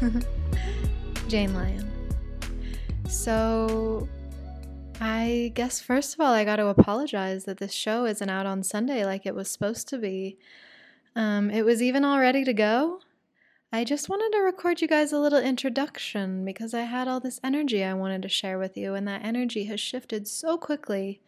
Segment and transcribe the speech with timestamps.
[1.28, 1.90] Jane Lyon.
[3.08, 4.08] So,
[5.00, 8.62] I guess first of all, I got to apologize that this show isn't out on
[8.62, 10.38] Sunday like it was supposed to be.
[11.14, 13.00] Um, it was even all ready to go.
[13.72, 17.40] I just wanted to record you guys a little introduction because I had all this
[17.42, 21.20] energy I wanted to share with you, and that energy has shifted so quickly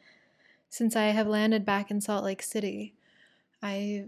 [0.70, 2.94] since I have landed back in Salt Lake City.
[3.62, 4.04] I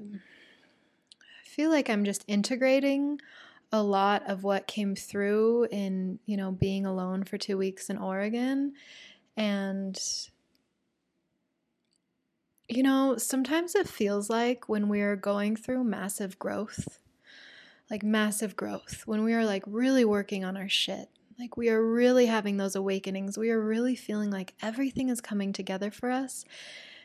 [1.45, 3.21] feel like I'm just integrating
[3.73, 7.98] a lot of what came through in, you know, being alone for 2 weeks in
[7.98, 8.73] Oregon
[9.37, 10.01] and
[12.69, 17.01] you know, sometimes it feels like when we're going through massive growth,
[17.90, 21.84] like massive growth, when we are like really working on our shit, like we are
[21.84, 26.45] really having those awakenings, we are really feeling like everything is coming together for us.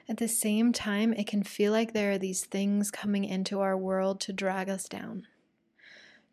[0.07, 3.75] At the same time, it can feel like there are these things coming into our
[3.75, 5.25] world to drag us down,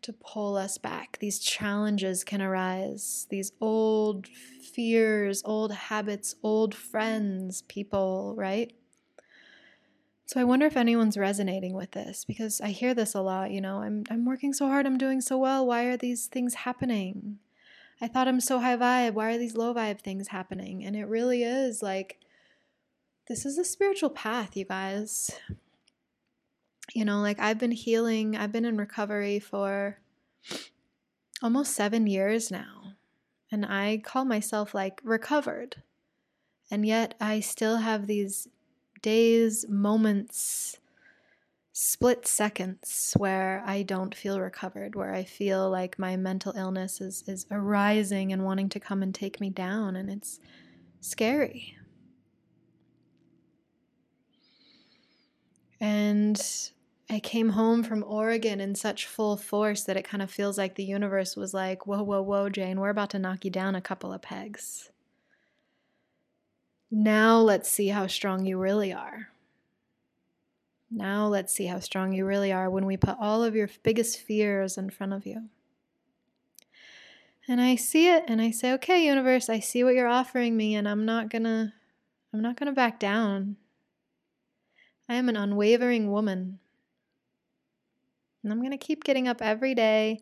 [0.03, 1.19] to pull us back.
[1.21, 8.73] These challenges can arise, these old fears, old habits, old friends, people, right?
[10.27, 13.61] So I wonder if anyone's resonating with this because I hear this a lot, you
[13.61, 15.67] know, I'm I'm working so hard, I'm doing so well.
[15.67, 17.39] Why are these things happening?
[18.01, 19.15] I thought I'm so high vibe.
[19.15, 20.85] Why are these low vibe things happening?
[20.85, 22.19] And it really is like
[23.29, 25.31] this is a spiritual path, you guys.
[26.95, 29.99] You know, like I've been healing, I've been in recovery for
[31.43, 32.95] almost 7 years now.
[33.51, 35.83] And I call myself like recovered.
[36.71, 38.49] And yet I still have these
[39.03, 40.79] days, moments,
[41.73, 47.25] split seconds where I don't feel recovered, where I feel like my mental illness is,
[47.27, 49.97] is arising and wanting to come and take me down.
[49.97, 50.41] And it's
[51.01, 51.77] scary.
[55.81, 56.41] And
[57.11, 60.75] I came home from Oregon in such full force that it kind of feels like
[60.75, 63.83] the universe was like, whoa, whoa, whoa, Jane, we're about to knock you down a
[63.83, 64.91] couple of pegs.
[66.91, 69.29] Now let's see how strong you really are.
[70.91, 74.19] Now let's see how strong you really are when we put all of your biggest
[74.21, 75.49] fears in front of you.
[77.49, 80.75] And I see it and I say, "Okay, universe, I see what you're offering me
[80.75, 81.73] and I'm not going to
[82.33, 83.57] I'm not going to back down.
[85.09, 86.61] I am an unwavering woman.
[88.43, 90.21] And I'm going to keep getting up every day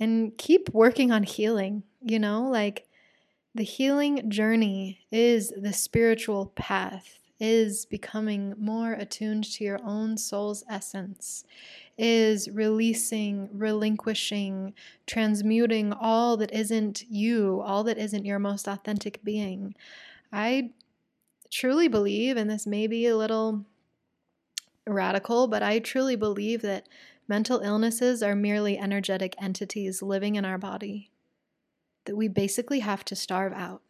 [0.00, 2.86] and keep working on healing, you know, like
[3.54, 10.62] the healing journey is the spiritual path, is becoming more attuned to your own soul's
[10.68, 11.44] essence,
[11.96, 14.74] is releasing, relinquishing,
[15.06, 19.74] transmuting all that isn't you, all that isn't your most authentic being.
[20.32, 20.70] I
[21.50, 23.64] truly believe, and this may be a little
[24.86, 26.88] radical, but I truly believe that
[27.28, 31.10] mental illnesses are merely energetic entities living in our body
[32.06, 33.82] that we basically have to starve out.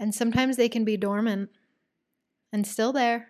[0.00, 1.50] And sometimes they can be dormant
[2.52, 3.28] and still there.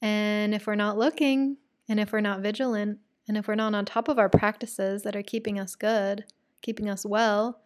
[0.00, 1.58] And if we're not looking,
[1.88, 5.14] and if we're not vigilant, and if we're not on top of our practices that
[5.14, 6.24] are keeping us good,
[6.62, 7.60] keeping us well,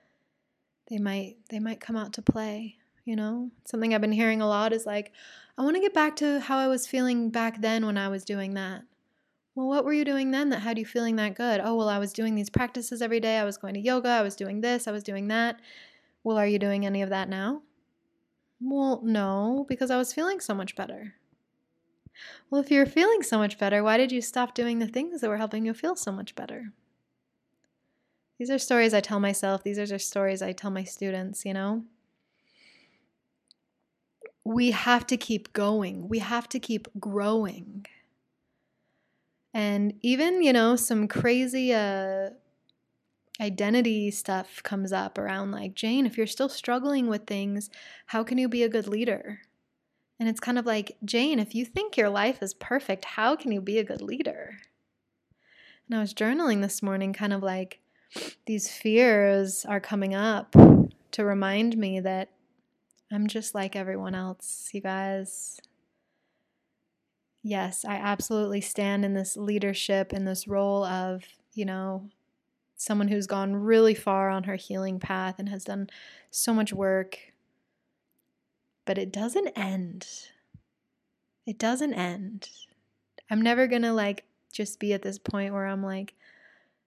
[0.89, 3.51] they might they might come out to play, you know?
[3.65, 5.13] Something I've been hearing a lot is like,
[5.57, 8.25] I want to get back to how I was feeling back then when I was
[8.25, 8.83] doing that.
[9.55, 11.61] Well, what were you doing then that had you feeling that good?
[11.63, 13.39] Oh, well, I was doing these practices every day.
[13.39, 14.09] I was going to yoga.
[14.09, 14.89] I was doing this.
[14.89, 15.61] I was doing that.
[16.25, 17.63] Well, are you doing any of that now?
[18.61, 21.15] Well, no, because I was feeling so much better.
[22.49, 25.29] Well, if you're feeling so much better, why did you stop doing the things that
[25.29, 26.73] were helping you feel so much better?
[28.39, 29.63] These are stories I tell myself.
[29.63, 31.85] These are stories I tell my students, you know?
[34.45, 36.09] We have to keep going.
[36.09, 37.87] We have to keep growing.
[39.55, 42.31] And even, you know, some crazy uh,
[43.41, 47.71] identity stuff comes up around like, Jane, if you're still struggling with things,
[48.07, 49.41] how can you be a good leader?
[50.19, 53.53] And it's kind of like, Jane, if you think your life is perfect, how can
[53.53, 54.59] you be a good leader?
[55.89, 57.81] And I was journaling this morning, kind of like,
[58.47, 60.55] these fears are coming up
[61.13, 62.31] to remind me that
[63.11, 65.61] I'm just like everyone else, you guys
[67.43, 71.25] yes, I absolutely stand in this leadership, in this role of,
[71.55, 72.09] you know,
[72.77, 75.89] someone who's gone really far on her healing path and has done
[76.31, 77.19] so much work.
[78.85, 80.07] But it doesn't end.
[81.47, 82.49] It doesn't end.
[83.31, 86.15] I'm never going to like just be at this point where I'm like,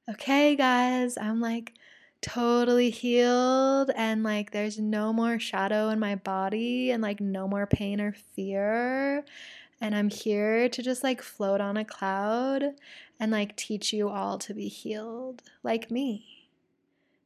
[0.10, 1.74] okay, guys, I'm like
[2.22, 7.68] totally healed and like there's no more shadow in my body and like no more
[7.68, 9.24] pain or fear
[9.82, 12.76] and I'm here to just like float on a cloud
[13.20, 16.50] and like teach you all to be healed like me.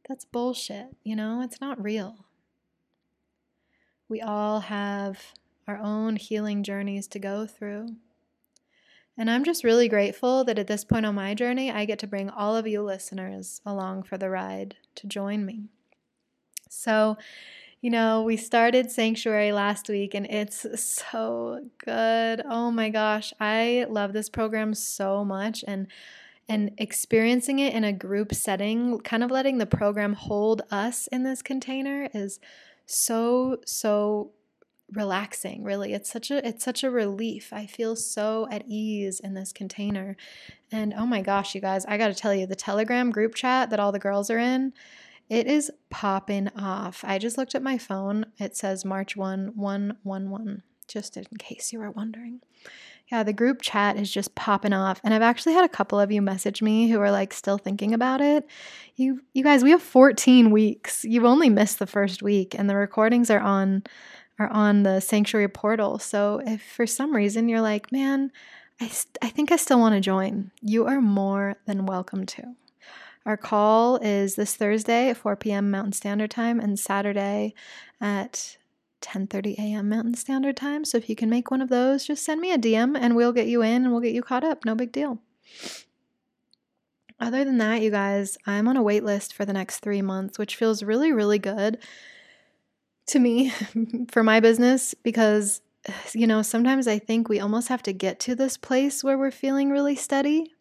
[0.08, 1.42] That's bullshit, you know?
[1.42, 2.26] It's not real.
[4.08, 5.34] We all have
[5.68, 7.90] our own healing journeys to go through.
[9.16, 12.08] And I'm just really grateful that at this point on my journey, I get to
[12.08, 15.66] bring all of you listeners along for the ride to join me.
[16.70, 17.18] So,
[17.82, 22.42] you know, we started Sanctuary last week and it's so good.
[22.46, 25.88] Oh my gosh, I love this program so much and
[26.50, 31.24] and experiencing it in a group setting, kind of letting the program hold us in
[31.24, 32.40] this container is
[32.86, 34.32] so so
[34.92, 35.94] relaxing really.
[35.94, 37.54] It's such a it's such a relief.
[37.54, 40.18] I feel so at ease in this container.
[40.72, 43.70] And oh my gosh you guys i got to tell you the telegram group chat
[43.70, 44.74] that all the girls are in
[45.30, 47.04] it is popping off.
[47.06, 48.26] I just looked at my phone.
[48.38, 52.42] It says march 1 111 just in case you were wondering.
[53.12, 55.00] Yeah the group chat is just popping off.
[55.04, 57.94] And i've actually had a couple of you message me who are like still thinking
[57.94, 58.48] about it.
[58.96, 61.06] You you guys we have 14 weeks.
[61.06, 63.84] You've only missed the first week and the recordings are on
[64.40, 66.00] are on the sanctuary portal.
[66.00, 68.32] So if for some reason you're like, man,
[68.80, 72.56] I, st- I think I still want to join, you are more than welcome to.
[73.26, 75.70] Our call is this Thursday at 4 p.m.
[75.70, 77.54] Mountain Standard Time and Saturday
[78.00, 78.58] at
[79.02, 79.90] 10:30 a.m.
[79.90, 80.86] Mountain Standard Time.
[80.86, 83.34] So if you can make one of those, just send me a DM and we'll
[83.34, 84.66] get you in and we'll get you caught up.
[84.66, 85.20] No big deal.
[87.20, 90.40] Other than that, you guys, I'm on a wait list for the next 3 months,
[90.40, 91.78] which feels really really good
[93.08, 93.52] to me
[94.10, 95.62] for my business because,
[96.14, 99.32] you know, sometimes I think we almost have to get to this place where we're
[99.32, 100.54] feeling really steady.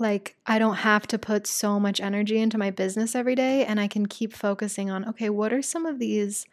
[0.00, 3.78] Like, I don't have to put so much energy into my business every day, and
[3.78, 6.46] I can keep focusing on okay, what are some of these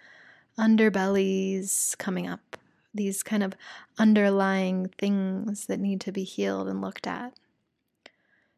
[0.60, 2.58] underbellies coming up?
[2.94, 3.54] These kind of
[3.98, 7.34] underlying things that need to be healed and looked at.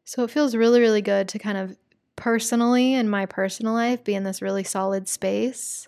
[0.05, 1.77] So it feels really, really good to kind of
[2.15, 5.87] personally in my personal life be in this really solid space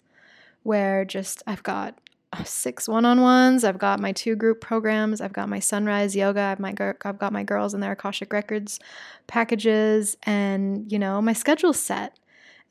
[0.62, 1.98] where just I've got
[2.33, 3.66] Uh, six one-on-ones.
[3.66, 5.19] I've got my two group programs.
[5.19, 6.39] I've got my sunrise yoga.
[6.39, 6.74] I've my
[7.04, 8.80] I've got my girls and their Akashic Records
[9.28, 12.18] packages, and you know my schedule's set.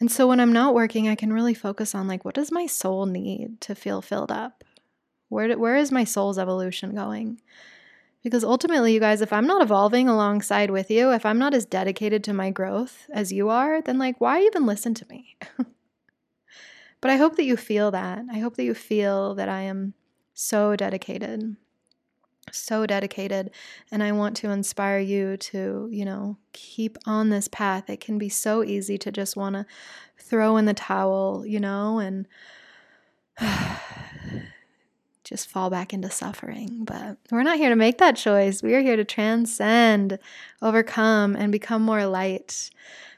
[0.00, 2.64] And so when I'm not working, I can really focus on like what does my
[2.64, 4.64] soul need to feel filled up.
[5.28, 7.42] Where do, where is my soul's evolution going?
[8.22, 11.66] Because ultimately, you guys, if I'm not evolving alongside with you, if I'm not as
[11.66, 15.36] dedicated to my growth as you are, then like why even listen to me?
[17.00, 18.25] But I hope that you feel that.
[18.31, 19.94] I hope that you feel that I am
[20.35, 21.56] so dedicated,
[22.52, 23.50] so dedicated.
[23.91, 27.88] And I want to inspire you to, you know, keep on this path.
[27.88, 29.67] It can be so easy to just want to
[30.19, 32.29] throw in the towel, you know, and
[35.25, 36.85] just fall back into suffering.
[36.85, 38.62] But we're not here to make that choice.
[38.62, 40.19] We are here to transcend,
[40.61, 42.70] overcome, and become more light.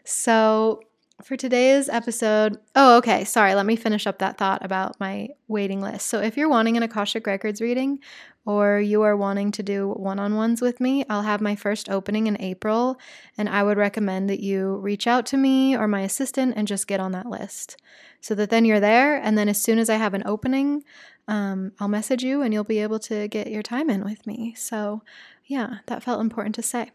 [0.04, 0.82] So,
[1.24, 5.80] for today's episode, oh, okay, sorry, let me finish up that thought about my waiting
[5.80, 6.06] list.
[6.06, 8.00] So, if you're wanting an Akashic Records reading
[8.44, 11.88] or you are wanting to do one on ones with me, I'll have my first
[11.88, 12.98] opening in April,
[13.38, 16.86] and I would recommend that you reach out to me or my assistant and just
[16.86, 17.76] get on that list
[18.20, 19.16] so that then you're there.
[19.16, 20.82] And then, as soon as I have an opening,
[21.28, 24.54] um, I'll message you and you'll be able to get your time in with me.
[24.56, 25.02] So,
[25.46, 26.90] yeah, that felt important to say.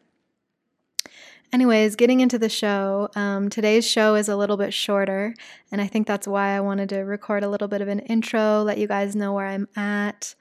[1.53, 5.33] Anyways, getting into the show, um, today's show is a little bit shorter,
[5.71, 8.63] and I think that's why I wanted to record a little bit of an intro,
[8.63, 10.35] let you guys know where I'm at.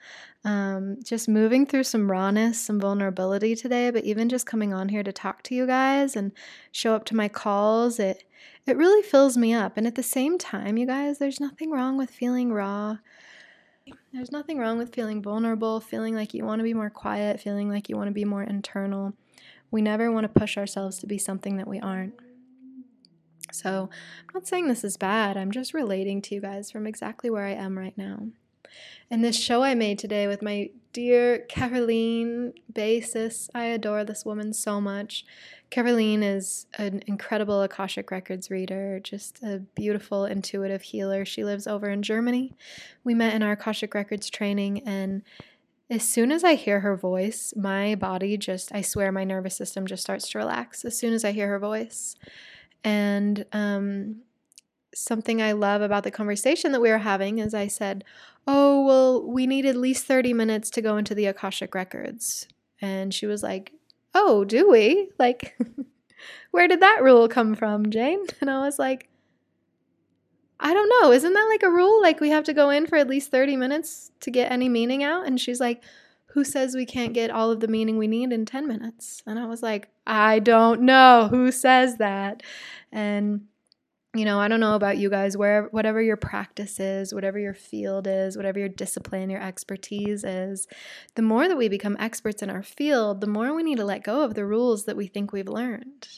[0.44, 5.04] Um, just moving through some rawness, some vulnerability today, but even just coming on here
[5.04, 6.32] to talk to you guys and
[6.72, 8.24] show up to my calls, it
[8.66, 9.76] it really fills me up.
[9.76, 12.98] And at the same time, you guys, there's nothing wrong with feeling raw.
[14.12, 17.68] There's nothing wrong with feeling vulnerable, feeling like you want to be more quiet, feeling
[17.68, 19.14] like you want to be more internal.
[19.70, 22.14] We never want to push ourselves to be something that we aren't.
[23.52, 23.88] So,
[24.20, 25.36] I'm not saying this is bad.
[25.36, 28.26] I'm just relating to you guys from exactly where I am right now.
[29.10, 34.52] And this show I made today with my dear Caroline Basis, I adore this woman
[34.52, 35.24] so much.
[35.70, 41.24] Caroline is an incredible Akashic Records reader, just a beautiful, intuitive healer.
[41.24, 42.54] She lives over in Germany.
[43.04, 45.22] We met in our Akashic Records training, and
[45.88, 49.86] as soon as I hear her voice, my body just, I swear, my nervous system
[49.86, 52.16] just starts to relax as soon as I hear her voice.
[52.82, 54.16] And um,
[54.94, 58.04] something I love about the conversation that we were having is I said,
[58.48, 62.46] Oh, well, we need at least 30 minutes to go into the Akashic Records.
[62.80, 63.72] And she was like,
[64.14, 65.10] Oh, do we?
[65.18, 65.56] Like,
[66.50, 68.24] where did that rule come from, Jane?
[68.40, 69.08] And I was like,
[70.58, 71.12] I don't know.
[71.12, 72.00] Isn't that like a rule?
[72.00, 75.02] Like we have to go in for at least 30 minutes to get any meaning
[75.02, 75.26] out?
[75.26, 75.82] And she's like,
[76.26, 79.22] who says we can't get all of the meaning we need in 10 minutes?
[79.26, 82.42] And I was like, I don't know who says that.
[82.92, 83.46] And
[84.16, 87.52] you know, I don't know about you guys, where whatever your practice is, whatever your
[87.52, 90.66] field is, whatever your discipline, your expertise is,
[91.16, 94.02] the more that we become experts in our field, the more we need to let
[94.02, 96.08] go of the rules that we think we've learned.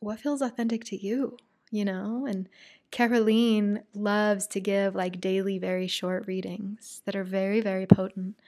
[0.00, 1.38] What feels authentic to you,
[1.70, 2.26] you know?
[2.26, 2.48] And
[2.90, 8.38] Caroline loves to give like daily, very short readings that are very, very potent.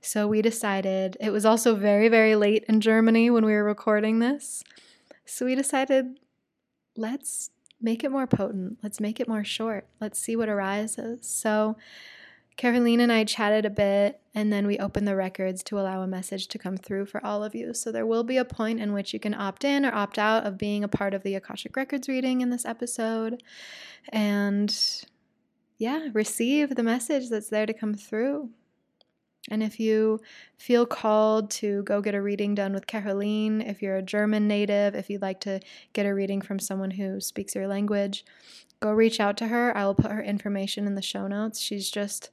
[0.00, 4.18] So we decided, it was also very, very late in Germany when we were recording
[4.18, 4.62] this.
[5.24, 6.18] So we decided,
[6.96, 7.50] let's
[7.80, 8.78] make it more potent.
[8.82, 9.86] Let's make it more short.
[10.00, 11.26] Let's see what arises.
[11.26, 11.76] So,
[12.56, 16.06] Caroline and I chatted a bit, and then we opened the records to allow a
[16.06, 17.74] message to come through for all of you.
[17.74, 20.44] So, there will be a point in which you can opt in or opt out
[20.44, 23.42] of being a part of the Akashic Records reading in this episode.
[24.10, 24.74] And
[25.78, 28.50] yeah, receive the message that's there to come through.
[29.50, 30.20] And if you
[30.56, 34.94] feel called to go get a reading done with Caroline, if you're a German native,
[34.94, 35.60] if you'd like to
[35.92, 38.24] get a reading from someone who speaks your language,
[38.80, 39.76] go reach out to her.
[39.76, 41.60] I will put her information in the show notes.
[41.60, 42.30] She's just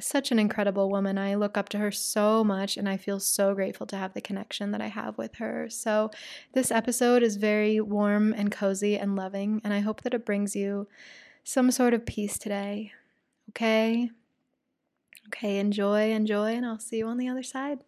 [0.00, 1.18] such an incredible woman.
[1.18, 4.20] I look up to her so much and I feel so grateful to have the
[4.20, 5.68] connection that I have with her.
[5.68, 6.10] So,
[6.52, 10.56] this episode is very warm and cozy and loving, and I hope that it brings
[10.56, 10.88] you
[11.44, 12.92] some sort of peace today.
[13.50, 14.10] Okay?
[15.28, 17.78] Okay, enjoy, enjoy, and I'll see you on the other side.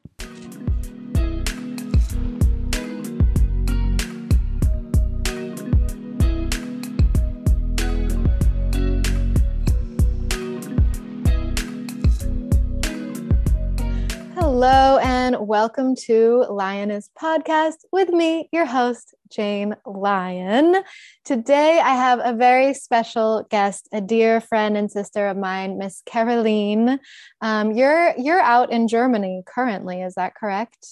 [14.64, 20.85] Hello, and welcome to Lioness Podcast with me, your host, Jane Lyon.
[21.25, 26.00] Today, I have a very special guest, a dear friend and sister of mine, Miss
[26.07, 27.00] Caroline.
[27.40, 30.87] Um, you're you're out in Germany currently, is that correct?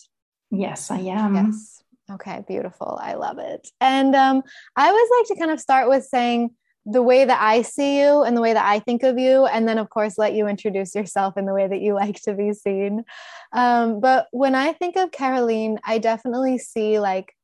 [0.50, 1.36] Yes, I am.
[1.36, 1.84] Yes.
[2.10, 2.98] Okay, beautiful.
[3.00, 3.68] I love it.
[3.80, 4.42] And um,
[4.74, 6.50] I always like to kind of start with saying
[6.86, 9.68] the way that I see you and the way that I think of you, and
[9.68, 12.52] then, of course, let you introduce yourself in the way that you like to be
[12.52, 13.04] seen.
[13.52, 17.34] Um, but when I think of Caroline, I definitely see like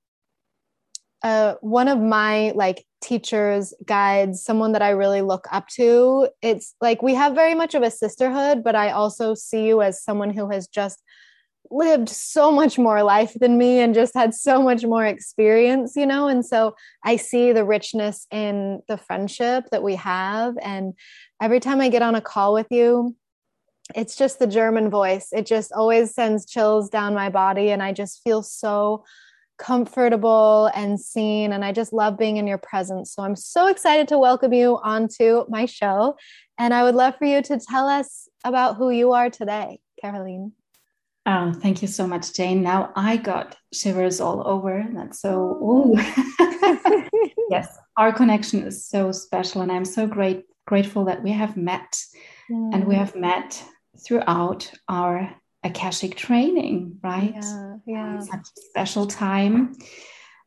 [1.22, 6.28] uh, one of my like teachers, guides, someone that I really look up to.
[6.42, 10.02] It's like we have very much of a sisterhood, but I also see you as
[10.02, 11.02] someone who has just
[11.70, 16.06] lived so much more life than me and just had so much more experience, you
[16.06, 16.28] know?
[16.28, 20.54] And so I see the richness in the friendship that we have.
[20.62, 20.94] And
[21.40, 23.16] every time I get on a call with you,
[23.94, 25.28] it's just the German voice.
[25.32, 27.70] It just always sends chills down my body.
[27.70, 29.04] And I just feel so
[29.58, 31.52] comfortable and seen.
[31.52, 33.14] And I just love being in your presence.
[33.14, 36.16] So I'm so excited to welcome you onto my show.
[36.58, 40.52] And I would love for you to tell us about who you are today, Caroline.
[41.26, 42.62] Oh, thank you so much, Jane.
[42.62, 44.86] Now I got shivers all over.
[44.92, 45.96] That's so, ooh.
[47.50, 49.62] yes, our connection is so special.
[49.62, 52.00] And I'm so great, grateful that we have met.
[52.48, 53.60] And we have met
[54.06, 57.34] throughout our Akashic training, right?
[57.34, 58.20] Yeah, yeah.
[58.20, 59.74] Such a special time.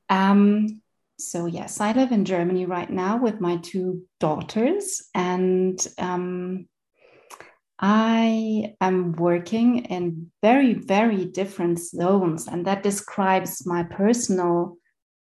[0.09, 0.81] Um,
[1.17, 6.69] so yes, I live in Germany right now with my two daughters, and um,
[7.79, 14.77] I am working in very, very different zones, and that describes my personal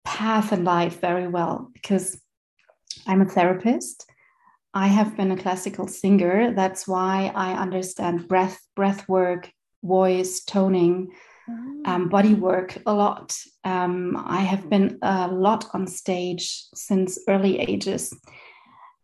[0.06, 2.22] path in life very well because
[3.08, 4.06] I'm a therapist.
[4.74, 6.54] I have been a classical singer.
[6.54, 9.52] That's why I understand breath, breath work,
[9.84, 11.12] voice toning,
[11.86, 13.38] um, body work a lot.
[13.64, 18.16] Um, I have been a lot on stage since early ages.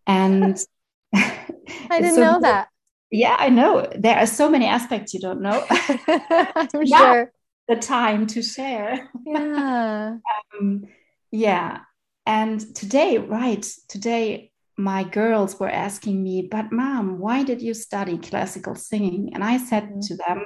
[0.07, 0.57] And
[1.13, 1.45] I
[1.91, 2.69] didn't so, know that.
[3.11, 3.87] Yeah, I know.
[3.95, 5.65] There are so many aspects you don't know.
[5.69, 7.33] I'm yeah, sure.
[7.67, 9.09] The time to share.
[9.25, 10.17] Yeah.
[10.59, 10.87] um,
[11.31, 11.79] yeah.
[12.25, 18.17] And today, right, today my girls were asking me, but mom, why did you study
[18.17, 19.31] classical singing?
[19.33, 19.99] And I said mm-hmm.
[20.01, 20.45] to them,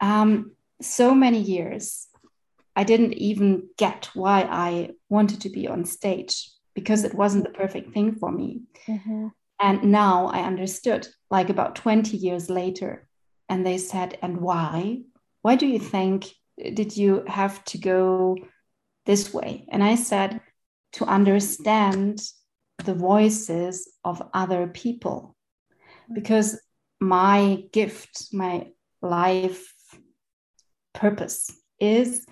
[0.00, 2.06] um, so many years,
[2.76, 7.50] I didn't even get why I wanted to be on stage because it wasn't the
[7.50, 8.62] perfect thing for me.
[8.86, 9.28] Mm-hmm.
[9.60, 13.08] And now I understood, like about 20 years later.
[13.48, 15.02] And they said, and why?
[15.42, 18.36] Why do you think did you have to go
[19.06, 19.66] this way?
[19.70, 20.40] And I said,
[20.92, 22.22] to understand
[22.84, 25.36] the voices of other people
[26.12, 26.60] because
[27.00, 28.68] my gift my
[29.02, 29.72] life
[30.92, 32.24] purpose is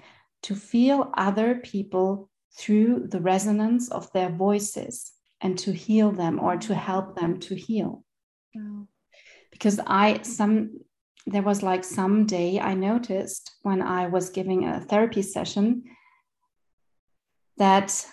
[0.43, 5.13] to feel other people through the resonance of their voices
[5.43, 8.05] and to heal them or to help them to heal
[8.55, 8.87] wow.
[9.51, 10.71] because i some
[11.27, 15.85] there was like some day I noticed when I was giving a therapy session
[17.59, 18.07] that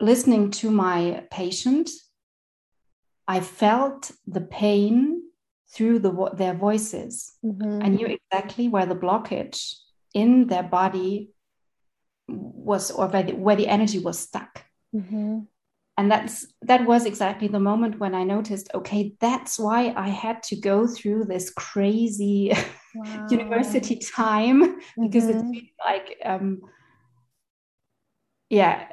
[0.00, 1.90] listening to my patient,
[3.26, 5.22] I felt the pain
[5.72, 7.32] through the, their voices.
[7.44, 7.82] Mm-hmm.
[7.82, 9.74] I knew exactly where the blockage
[10.14, 11.30] in their body
[12.26, 14.64] was, or where the, where the energy was stuck.
[14.94, 15.40] Mm-hmm.
[15.98, 20.42] And that's that was exactly the moment when I noticed, okay, that's why I had
[20.44, 22.52] to go through this crazy
[22.94, 23.26] wow.
[23.30, 25.52] university time because mm-hmm.
[25.54, 26.62] it's like um,
[28.50, 28.88] yeah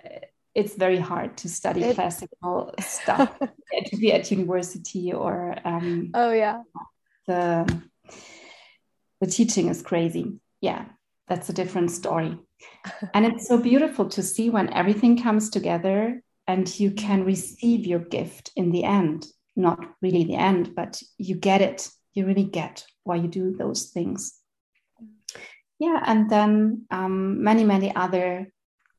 [0.54, 6.32] it's very hard to study it, classical stuff to be at university or um, oh
[6.32, 6.62] yeah
[7.28, 7.84] the
[9.22, 10.86] the teaching is crazy yeah
[11.28, 12.38] that's a different story
[13.14, 18.00] and it's so beautiful to see when everything comes together and you can receive your
[18.00, 19.25] gift in the end
[19.56, 23.86] not really the end but you get it you really get why you do those
[23.86, 24.40] things
[25.80, 28.48] yeah and then um, many many other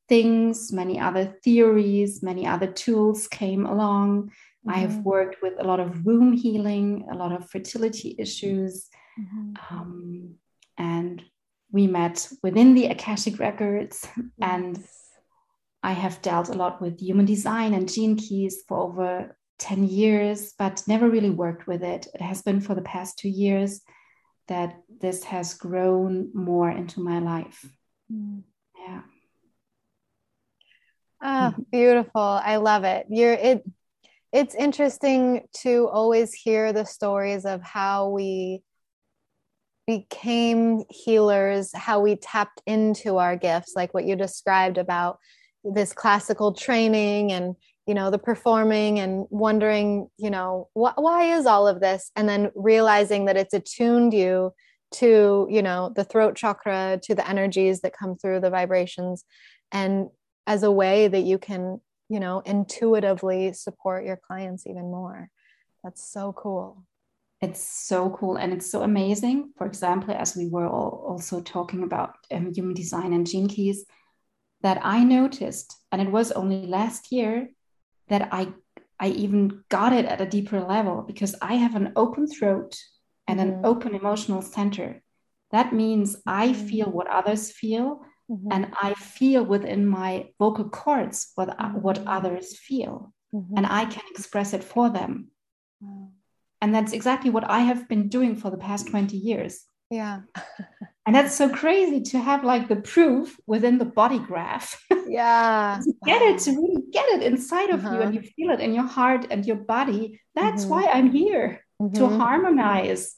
[0.09, 4.25] things, many other theories, many other tools came along.
[4.25, 4.71] Mm-hmm.
[4.71, 5.03] I have mm-hmm.
[5.03, 8.89] worked with a lot of womb healing, a lot of fertility issues.
[9.19, 9.77] Mm-hmm.
[9.77, 10.35] Um,
[10.79, 11.23] and
[11.73, 14.07] we met within the Akashic Records.
[14.41, 14.83] And
[15.87, 20.53] I have dealt a lot with human design and gene keys for over 10 years,
[20.59, 22.09] but never really worked with it.
[22.13, 23.83] It has been for the past two years
[24.49, 27.65] that this has grown more into my life.
[28.13, 28.43] Mm.
[28.77, 29.03] Yeah.
[31.23, 32.21] Ah, oh, beautiful.
[32.21, 33.07] I love it.
[33.09, 33.65] You're it
[34.33, 38.65] it's interesting to always hear the stories of how we
[39.87, 45.21] became healers, how we tapped into our gifts, like what you described about
[45.75, 51.47] this classical training and you know the performing and wondering you know wh- why is
[51.47, 52.11] all of this?
[52.17, 54.53] And then realizing that it's attuned you
[54.95, 59.25] to you know the throat chakra to the energies that come through the vibrations
[59.73, 60.09] and
[60.47, 65.29] as a way that you can you know intuitively support your clients even more.
[65.83, 66.85] That's so cool.
[67.41, 69.53] It's so cool and it's so amazing.
[69.59, 73.85] For example as we were all also talking about um, human design and gene keys
[74.67, 77.49] that i noticed and it was only last year
[78.09, 78.43] that i
[78.99, 82.73] i even got it at a deeper level because i have an open throat
[83.29, 83.59] and mm-hmm.
[83.59, 84.89] an open emotional center
[85.51, 86.67] that means i mm-hmm.
[86.69, 88.01] feel what others feel
[88.31, 88.49] Mm-hmm.
[88.51, 91.81] And I feel within my vocal cords what, mm-hmm.
[91.81, 93.57] what others feel, mm-hmm.
[93.57, 95.29] and I can express it for them.
[96.61, 99.65] And that's exactly what I have been doing for the past 20 years.
[99.91, 100.23] Yeah.
[101.07, 104.83] and that's so crazy to have like the proof within the body graph.
[105.09, 105.79] Yeah.
[105.85, 107.95] to get it, to really get it inside of uh-huh.
[107.95, 110.21] you and you feel it in your heart and your body.
[110.35, 110.71] That's mm-hmm.
[110.71, 112.19] why I'm here to mm-hmm.
[112.19, 113.15] harmonize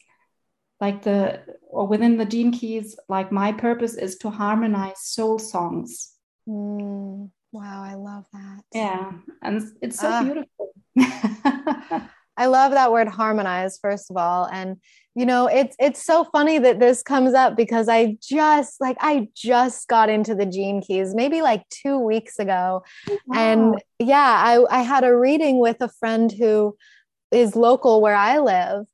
[0.81, 6.13] like the or within the gene keys like my purpose is to harmonize soul songs
[6.49, 10.23] mm, wow i love that yeah and it's so ah.
[10.23, 10.73] beautiful
[12.37, 14.77] i love that word harmonize first of all and
[15.19, 19.27] you know it's it's so funny that this comes up because i just like i
[19.35, 22.85] just got into the gene keys maybe like two weeks ago.
[23.09, 23.17] Wow.
[23.35, 26.77] and yeah i i had a reading with a friend who
[27.33, 28.87] is local where i live.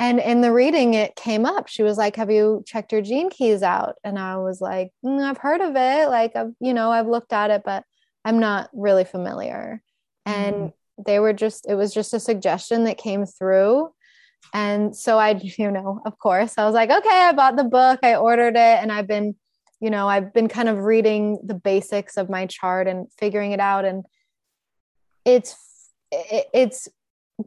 [0.00, 1.68] And in the reading it came up.
[1.68, 3.94] She was like have you checked your gene keys out?
[4.02, 6.08] And i was like mm, i've heard of it.
[6.08, 7.84] Like i've you know i've looked at it but
[8.24, 9.80] i'm not really familiar.
[10.26, 10.72] And mm.
[11.06, 13.92] they were just it was just a suggestion that came through
[14.54, 17.98] and so i you know of course i was like okay i bought the book
[18.02, 19.34] i ordered it and i've been
[19.80, 23.60] you know i've been kind of reading the basics of my chart and figuring it
[23.60, 24.04] out and
[25.24, 25.56] it's
[26.10, 26.88] it's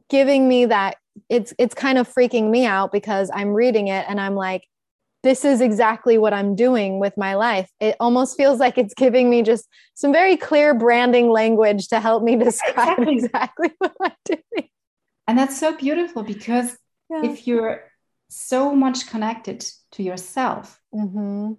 [0.09, 0.97] giving me that
[1.29, 4.63] it's it's kind of freaking me out because I'm reading it and I'm like
[5.23, 7.69] this is exactly what I'm doing with my life.
[7.79, 12.23] It almost feels like it's giving me just some very clear branding language to help
[12.23, 14.69] me describe exactly, exactly what I'm doing.
[15.31, 16.77] And that's so beautiful because
[17.09, 17.23] yeah.
[17.23, 17.85] if you're
[18.29, 21.53] so much connected to yourself, mm-hmm.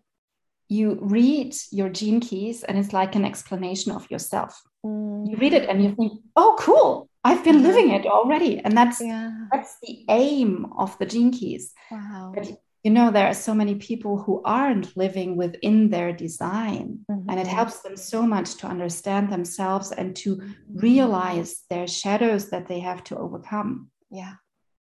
[0.68, 4.60] you read your gene keys and it's like an explanation of yourself.
[4.84, 5.30] Mm-hmm.
[5.30, 7.08] You read it and you think, oh, cool.
[7.24, 8.58] I've been living it already.
[8.58, 9.30] And that's yeah.
[9.50, 11.72] that's the aim of the gene keys.
[11.90, 12.32] Wow.
[12.34, 12.50] But
[12.82, 17.00] you know, there are so many people who aren't living within their design.
[17.10, 17.30] Mm-hmm.
[17.30, 20.42] And it helps them so much to understand themselves and to
[20.74, 23.90] realize their shadows that they have to overcome.
[24.10, 24.34] Yeah.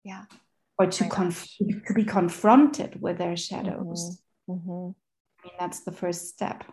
[0.04, 0.26] Yeah.
[0.78, 1.58] Or to, conf-
[1.88, 4.22] to be confronted with their shadows.
[4.50, 4.72] Mm-hmm.
[4.72, 4.92] Mm-hmm.
[5.42, 6.64] I mean, that's the first step.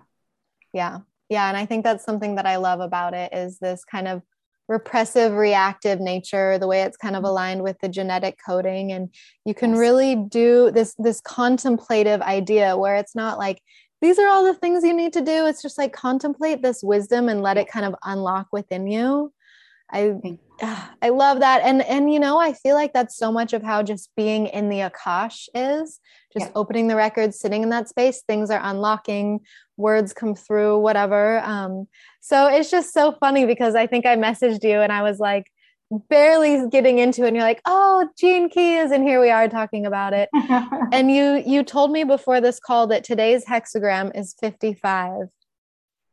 [0.72, 0.98] Yeah.
[1.28, 1.48] Yeah.
[1.48, 4.22] And I think that's something that I love about it is this kind of
[4.68, 7.30] repressive reactive nature the way it's kind of mm-hmm.
[7.30, 9.78] aligned with the genetic coding and you can yes.
[9.78, 13.60] really do this this contemplative idea where it's not like
[14.02, 17.28] these are all the things you need to do it's just like contemplate this wisdom
[17.28, 19.32] and let it kind of unlock within you
[19.90, 20.14] i
[21.02, 23.82] i love that and and you know i feel like that's so much of how
[23.82, 26.00] just being in the akash is
[26.32, 26.52] just yeah.
[26.54, 29.40] opening the records sitting in that space things are unlocking
[29.76, 31.86] words come through whatever um
[32.20, 35.46] so it's just so funny because i think i messaged you and i was like
[36.08, 39.86] barely getting into it and you're like oh gene keys and here we are talking
[39.86, 40.28] about it
[40.92, 45.28] and you you told me before this call that today's hexagram is 55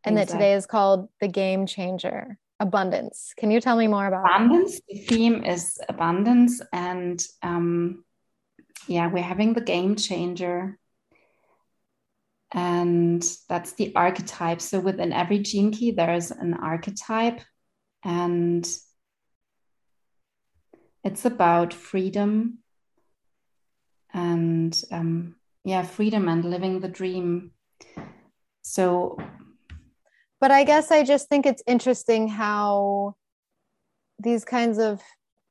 [0.05, 0.15] and exactly.
[0.15, 3.33] that today is called the game changer abundance.
[3.37, 4.81] Can you tell me more about abundance that?
[4.89, 8.03] the theme is abundance and um
[8.87, 10.77] yeah we're having the game changer.
[12.55, 14.61] And that's the archetype.
[14.61, 17.41] So within every gene key there's an archetype
[18.03, 18.67] and
[21.03, 22.59] it's about freedom
[24.13, 25.35] and um,
[25.65, 27.51] yeah freedom and living the dream.
[28.61, 29.17] So
[30.43, 33.15] but i guess i just think it's interesting how
[34.19, 35.01] these kinds of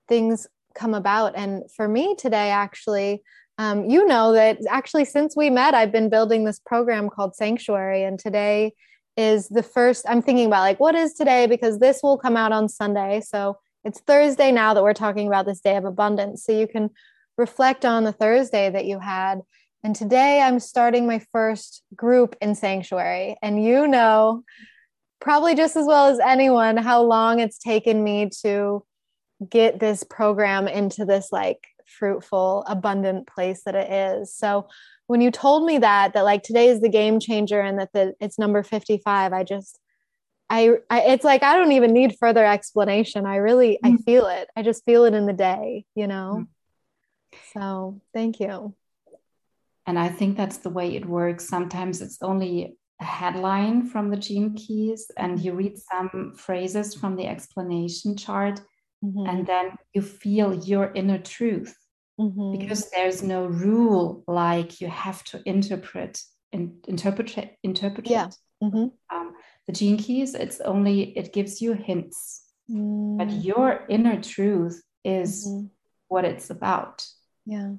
[0.06, 3.22] things come about and for me today actually
[3.56, 8.02] um, you know that actually since we met i've been building this program called sanctuary
[8.02, 8.72] and today
[9.16, 12.52] is the first i'm thinking about like what is today because this will come out
[12.52, 16.44] on sunday so it's Thursday now that we're talking about this day of abundance.
[16.44, 16.90] So you can
[17.36, 19.40] reflect on the Thursday that you had.
[19.82, 23.36] And today I'm starting my first group in Sanctuary.
[23.42, 24.44] And you know,
[25.22, 28.84] probably just as well as anyone, how long it's taken me to
[29.48, 34.34] get this program into this like fruitful, abundant place that it is.
[34.34, 34.68] So
[35.06, 38.14] when you told me that, that like today is the game changer and that the,
[38.20, 39.78] it's number 55, I just,
[40.50, 43.24] I, I, it's like I don't even need further explanation.
[43.24, 43.94] I really mm-hmm.
[43.94, 44.48] I feel it.
[44.56, 46.40] I just feel it in the day, you know.
[46.40, 47.58] Mm-hmm.
[47.58, 48.74] So, thank you.
[49.86, 51.48] And I think that's the way it works.
[51.48, 57.16] Sometimes it's only a headline from the gene keys and you read some phrases from
[57.16, 58.60] the explanation chart
[59.04, 59.26] mm-hmm.
[59.26, 61.74] and then you feel your inner truth.
[62.20, 62.58] Mm-hmm.
[62.58, 68.28] Because there's no rule like you have to interpret and interpret interpret yeah.
[68.62, 68.88] Mm-hmm.
[69.14, 69.32] Um,
[69.66, 73.18] the gene keys it's only it gives you hints mm.
[73.18, 75.66] but your inner truth is mm-hmm.
[76.08, 77.06] what it's about
[77.46, 77.72] yeah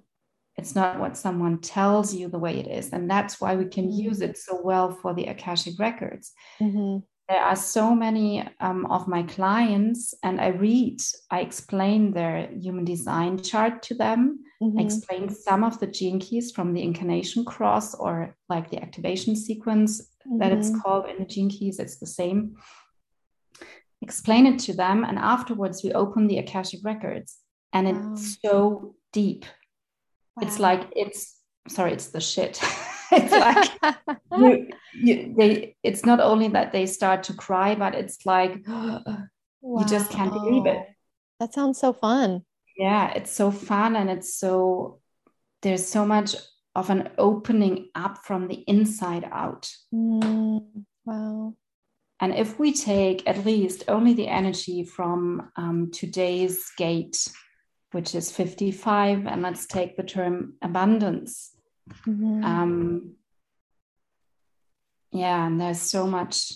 [0.58, 3.86] it's not what someone tells you the way it is and that's why we can
[3.86, 4.08] mm-hmm.
[4.10, 7.00] use it so well for the akashic records mm-hmm.
[7.30, 12.86] there are so many um, of my clients and i read i explain their human
[12.86, 14.80] design chart to them mm-hmm.
[14.80, 20.02] explain some of the gene keys from the incarnation cross or like the activation sequence
[20.02, 20.38] mm-hmm.
[20.40, 20.80] that it's mm-hmm.
[20.82, 22.56] called in the gene keys it's the same
[24.02, 27.38] explain it to them and afterwards we open the akashic records
[27.72, 28.52] and it's wow.
[28.52, 29.46] so deep
[30.36, 30.48] wow.
[30.48, 32.62] it's like it's sorry it's the shit
[33.12, 33.98] it's like
[34.38, 39.04] you, you, they it's not only that they start to cry but it's like wow.
[39.62, 40.86] you just can't believe it
[41.40, 42.44] that sounds so fun
[42.78, 45.00] yeah it's so fun and it's so
[45.62, 46.36] there's so much
[46.76, 49.70] of an opening up from the inside out.
[49.94, 51.56] Mm, wow.
[52.20, 57.28] And if we take at least only the energy from um, today's gate,
[57.94, 61.52] which is 55, and let's take the term abundance.
[62.08, 62.44] Mm-hmm.
[62.44, 63.14] Um,
[65.12, 66.54] yeah, and there's so much,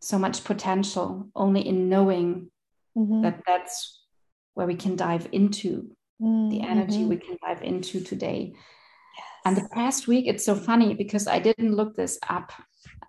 [0.00, 2.50] so much potential only in knowing
[2.96, 3.22] mm-hmm.
[3.22, 4.02] that that's
[4.54, 6.48] where we can dive into mm-hmm.
[6.48, 8.54] the energy we can dive into today.
[9.44, 12.50] And the past week, it's so funny because I didn't look this up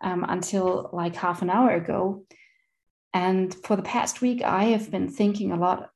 [0.02, 2.26] um, until like half an hour ago.
[3.14, 5.90] And for the past week, I have been thinking a lot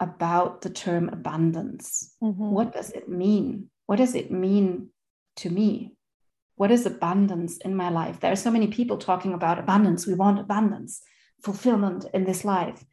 [0.00, 2.14] about the term abundance.
[2.22, 2.50] Mm-hmm.
[2.50, 3.70] What does it mean?
[3.86, 4.90] What does it mean
[5.36, 5.94] to me?
[6.56, 8.20] What is abundance in my life?
[8.20, 10.06] There are so many people talking about abundance.
[10.06, 11.00] We want abundance,
[11.42, 12.84] fulfillment in this life.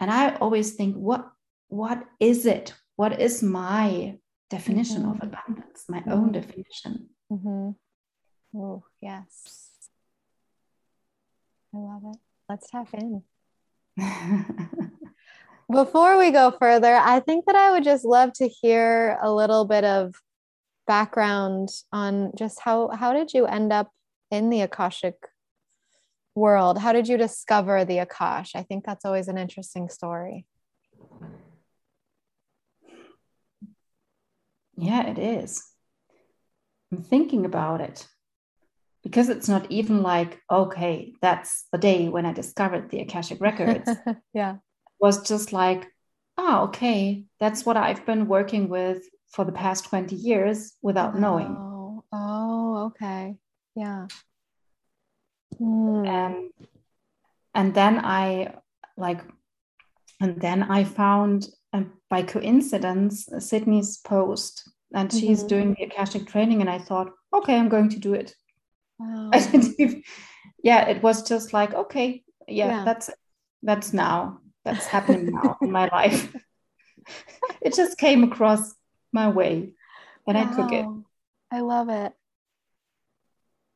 [0.00, 1.28] And I always think, what,
[1.68, 2.74] what is it?
[2.96, 4.18] What is my
[4.52, 5.22] definition mm-hmm.
[5.22, 6.12] of abundance, my mm-hmm.
[6.12, 7.08] own definition.
[8.54, 9.70] Oh, yes.
[11.74, 12.18] I love it.
[12.50, 13.22] Let's tap in.
[15.70, 19.64] Before we go further, I think that I would just love to hear a little
[19.64, 20.14] bit of
[20.86, 23.90] background on just how how did you end up
[24.30, 25.14] in the Akashic
[26.34, 26.78] world?
[26.78, 28.50] How did you discover the Akash?
[28.54, 30.46] I think that's always an interesting story.
[34.76, 35.62] Yeah, it is.
[36.90, 38.06] I'm thinking about it
[39.02, 43.90] because it's not even like, okay, that's the day when I discovered the Akashic Records.
[44.34, 44.56] yeah.
[45.02, 45.88] Was just like,
[46.38, 51.18] oh, okay, that's what I've been working with for the past 20 years without oh.
[51.18, 51.56] knowing.
[52.12, 53.36] Oh, okay.
[53.74, 54.06] Yeah.
[55.60, 56.08] Mm.
[56.08, 56.50] And
[57.54, 58.54] and then I
[58.96, 59.20] like
[60.20, 65.18] and then I found uh, by coincidence Sydney's post and mm-hmm.
[65.18, 68.34] she's doing the Akashic training and I thought, okay, I'm going to do it.
[68.98, 69.30] Wow.
[70.62, 73.10] yeah, it was just like, okay, yeah, yeah, that's
[73.62, 74.41] that's now.
[74.64, 76.34] That's happening now in my life.
[77.60, 78.74] it just came across
[79.12, 79.72] my way
[80.26, 80.50] and wow.
[80.50, 80.86] I took it.
[81.50, 82.12] I love it.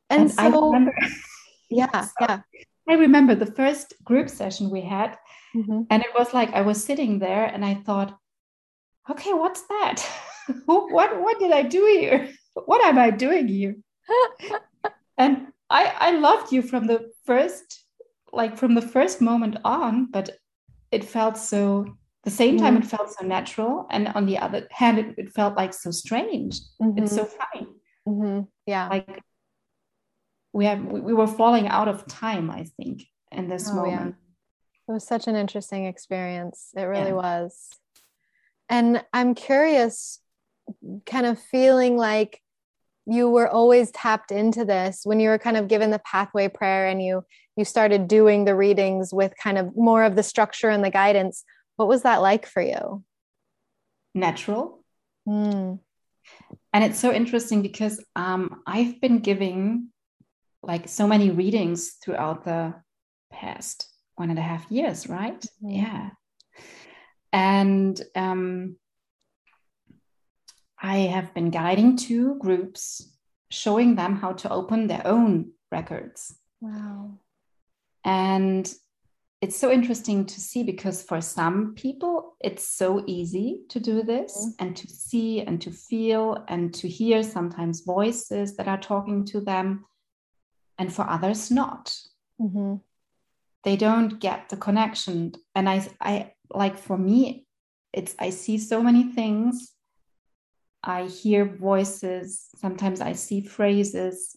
[0.09, 0.95] And, and so, I remember,
[1.71, 2.41] yeah, so yeah.
[2.89, 5.17] I remember the first group session we had,
[5.55, 5.83] mm-hmm.
[5.91, 8.17] and it was like I was sitting there and I thought,
[9.11, 10.07] okay, what's that?
[10.67, 12.31] what what did I do here?
[12.55, 13.77] What am I doing here?
[15.19, 17.83] and I I loved you from the first
[18.33, 20.31] like from the first moment on, but
[20.91, 21.87] it felt so
[22.25, 22.83] the same time mm-hmm.
[22.83, 26.61] it felt so natural and on the other hand it, it felt like so strange
[26.83, 26.99] mm-hmm.
[27.03, 27.67] it's so funny
[28.07, 28.41] mm-hmm.
[28.67, 29.23] yeah like
[30.53, 34.17] we have we, we, were falling out of time i think in this oh, moment
[34.17, 34.89] yeah.
[34.89, 37.15] it was such an interesting experience it really yeah.
[37.15, 37.69] was
[38.69, 40.21] and i'm curious
[41.05, 42.41] kind of feeling like
[43.07, 46.89] you were always tapped into this when you were kind of given the pathway prayer
[46.89, 47.25] and you
[47.57, 51.45] you started doing the readings with kind of more of the structure and the guidance
[51.77, 53.03] what was that like for you
[54.15, 54.83] natural
[55.29, 55.79] mm.
[56.73, 59.89] and it's so interesting because um, i've been giving
[60.63, 62.75] like so many readings throughout the
[63.33, 65.71] past one and a half years right mm-hmm.
[65.71, 66.11] yeah
[67.33, 68.77] and um,
[70.81, 73.13] I have been guiding two groups,
[73.51, 76.35] showing them how to open their own records.
[76.61, 77.19] Wow.
[78.07, 78.73] And
[79.43, 84.35] it's so interesting to see because for some people, it's so easy to do this
[84.39, 84.67] mm-hmm.
[84.67, 89.41] and to see and to feel and to hear sometimes voices that are talking to
[89.43, 89.85] them.
[90.79, 91.95] And for others, not.
[92.41, 92.77] Mm-hmm.
[93.65, 95.33] They don't get the connection.
[95.55, 97.47] And I, I like for me,
[97.93, 99.73] it's I see so many things
[100.87, 104.37] I hear voices, sometimes I see phrases.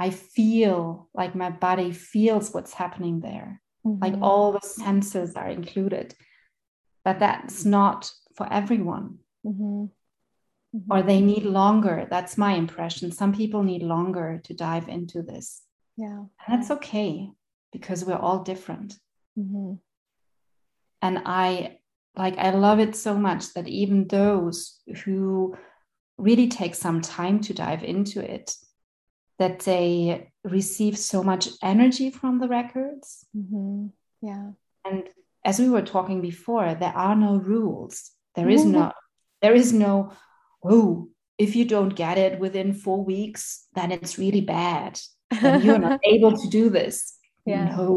[0.00, 3.60] I feel like my body feels what's happening there.
[3.86, 4.02] Mm-hmm.
[4.02, 6.14] Like all the senses are included.
[7.04, 9.18] But that's not for everyone.
[9.46, 9.84] Mm-hmm.
[10.76, 10.92] Mm-hmm.
[10.92, 12.06] Or they need longer.
[12.08, 13.12] That's my impression.
[13.12, 15.62] Some people need longer to dive into this.
[15.98, 16.24] Yeah.
[16.46, 17.30] And that's okay
[17.70, 18.94] because we're all different.
[19.38, 19.74] Mm-hmm.
[21.02, 21.80] And I
[22.16, 25.56] like i love it so much that even those who
[26.18, 28.54] really take some time to dive into it
[29.40, 33.86] that they receive so much energy from the records mm-hmm.
[34.22, 34.50] yeah
[34.84, 35.04] and
[35.44, 38.72] as we were talking before there are no rules There is mm-hmm.
[38.72, 38.92] no
[39.42, 40.12] there is no
[40.62, 45.00] oh if you don't get it within four weeks then it's really bad
[45.30, 47.64] and you're not able to do this yeah.
[47.76, 47.88] no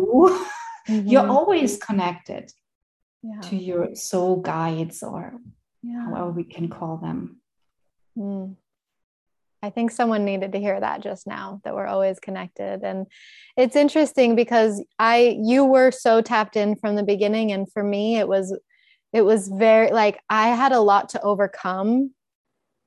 [0.88, 1.08] mm-hmm.
[1.08, 2.52] you're always connected
[3.24, 3.42] yeah.
[3.42, 5.40] to your soul guides or
[5.82, 6.06] yeah.
[6.06, 7.38] however we can call them.
[8.18, 8.56] Mm.
[9.64, 12.84] I think someone needed to hear that just now that we're always connected.
[12.84, 13.08] And
[13.56, 18.18] it's interesting because I you were so tapped in from the beginning and for me
[18.18, 18.56] it was
[19.14, 22.12] it was very like I had a lot to overcome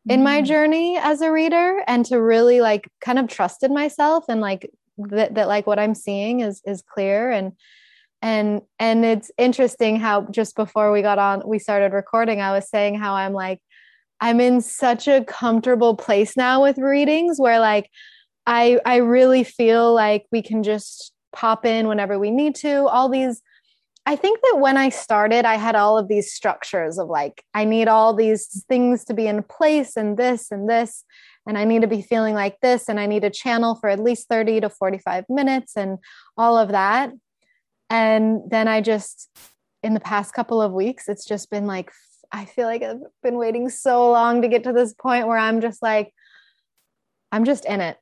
[0.09, 0.47] in my mm.
[0.47, 5.35] journey as a reader and to really like kind of trusted myself and like that,
[5.35, 7.53] that like what I'm seeing is is clear and
[8.21, 12.69] and and it's interesting how just before we got on we started recording i was
[12.69, 13.61] saying how i'm like
[14.21, 17.91] i'm in such a comfortable place now with readings where like
[18.47, 23.09] i i really feel like we can just pop in whenever we need to all
[23.09, 23.43] these
[24.07, 27.65] i think that when i started i had all of these structures of like i
[27.65, 31.05] need all these things to be in place and this and this
[31.47, 34.01] and I need to be feeling like this, and I need a channel for at
[34.01, 35.99] least 30 to 45 minutes, and
[36.37, 37.13] all of that.
[37.89, 39.31] And then I just,
[39.83, 41.93] in the past couple of weeks, it's just been like,
[42.33, 45.61] I feel like I've been waiting so long to get to this point where I'm
[45.61, 46.13] just like,
[47.33, 47.99] I'm just in it.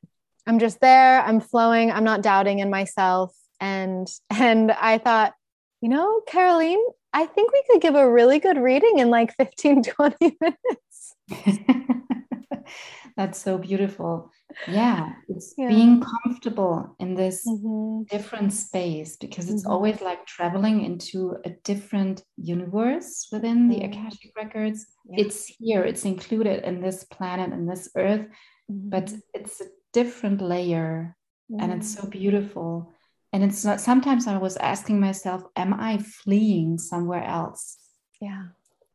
[0.47, 1.21] I'm just there.
[1.21, 1.91] I'm flowing.
[1.91, 3.35] I'm not doubting in myself.
[3.59, 5.33] And and I thought,
[5.81, 6.83] you know, Caroline,
[7.13, 11.15] I think we could give a really good reading in like 15, 20 minutes.
[13.17, 14.31] That's so beautiful.
[14.67, 15.67] Yeah, it's yeah.
[15.67, 18.03] being comfortable in this mm-hmm.
[18.09, 19.71] different space because it's mm-hmm.
[19.71, 23.81] always like traveling into a different universe within the.
[23.81, 24.85] Akashic records.
[25.09, 25.25] Yeah.
[25.25, 28.25] It's here, it's included in this planet and this earth,
[28.69, 29.19] but mm-hmm.
[29.33, 31.15] it's a different layer
[31.59, 32.93] and it's so beautiful
[33.31, 37.77] and it's not sometimes i was asking myself am i fleeing somewhere else
[38.21, 38.43] yeah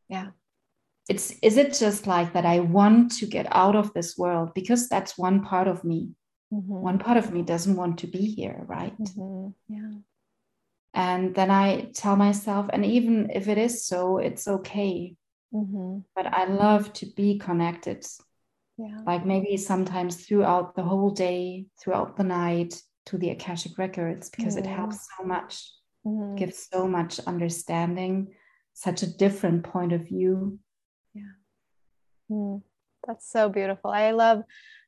[0.09, 0.27] yeah
[1.09, 4.87] it's is it just like that i want to get out of this world because
[4.87, 6.09] that's one part of me
[6.53, 6.73] mm-hmm.
[6.73, 9.49] one part of me doesn't want to be here right mm-hmm.
[9.67, 9.99] yeah
[10.93, 15.15] and then i tell myself and even if it is so it's okay
[15.53, 15.99] mm-hmm.
[16.15, 18.05] but i love to be connected
[18.77, 18.99] yeah.
[19.05, 24.55] like maybe sometimes throughout the whole day throughout the night to the akashic records because
[24.55, 25.71] it helps so much
[26.05, 26.35] mm-hmm.
[26.35, 28.27] gives so much understanding
[28.73, 30.59] such a different point of view
[32.31, 32.61] mm.
[33.05, 34.43] that's so beautiful i love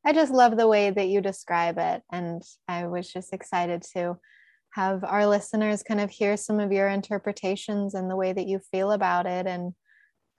[0.06, 4.18] i just love the way that you describe it and i was just excited to
[4.72, 8.60] have our listeners kind of hear some of your interpretations and the way that you
[8.72, 9.74] feel about it and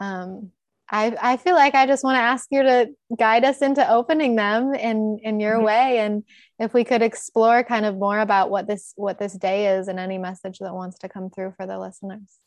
[0.00, 0.50] um,
[0.90, 4.36] I, I feel like I just want to ask you to guide us into opening
[4.36, 5.64] them in in your mm-hmm.
[5.64, 6.24] way and
[6.58, 9.98] if we could explore kind of more about what this what this day is and
[9.98, 12.38] any message that wants to come through for the listeners.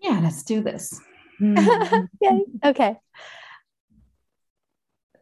[0.00, 1.00] Yeah, let's do this.
[2.20, 2.44] Yay.
[2.64, 2.96] Okay.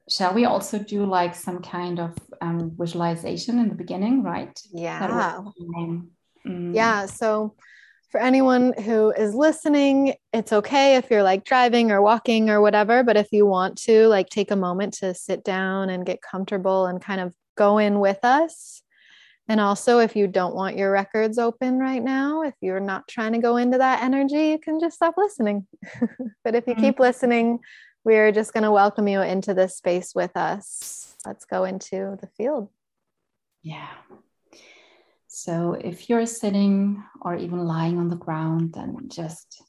[0.08, 4.58] Shall we also do like some kind of um, visualization in the beginning, right?
[4.72, 5.42] Yeah.
[6.46, 6.74] Mm.
[6.74, 7.06] Yeah.
[7.06, 7.54] So
[8.10, 13.02] for anyone who is listening, it's okay if you're like driving or walking or whatever.
[13.02, 16.86] But if you want to, like, take a moment to sit down and get comfortable
[16.86, 18.82] and kind of go in with us.
[19.48, 23.32] And also, if you don't want your records open right now, if you're not trying
[23.32, 25.66] to go into that energy, you can just stop listening.
[26.44, 26.82] but if you mm-hmm.
[26.82, 27.60] keep listening,
[28.04, 31.16] we're just going to welcome you into this space with us.
[31.26, 32.68] Let's go into the field.
[33.62, 33.88] Yeah.
[35.28, 39.62] So if you're sitting or even lying on the ground, then just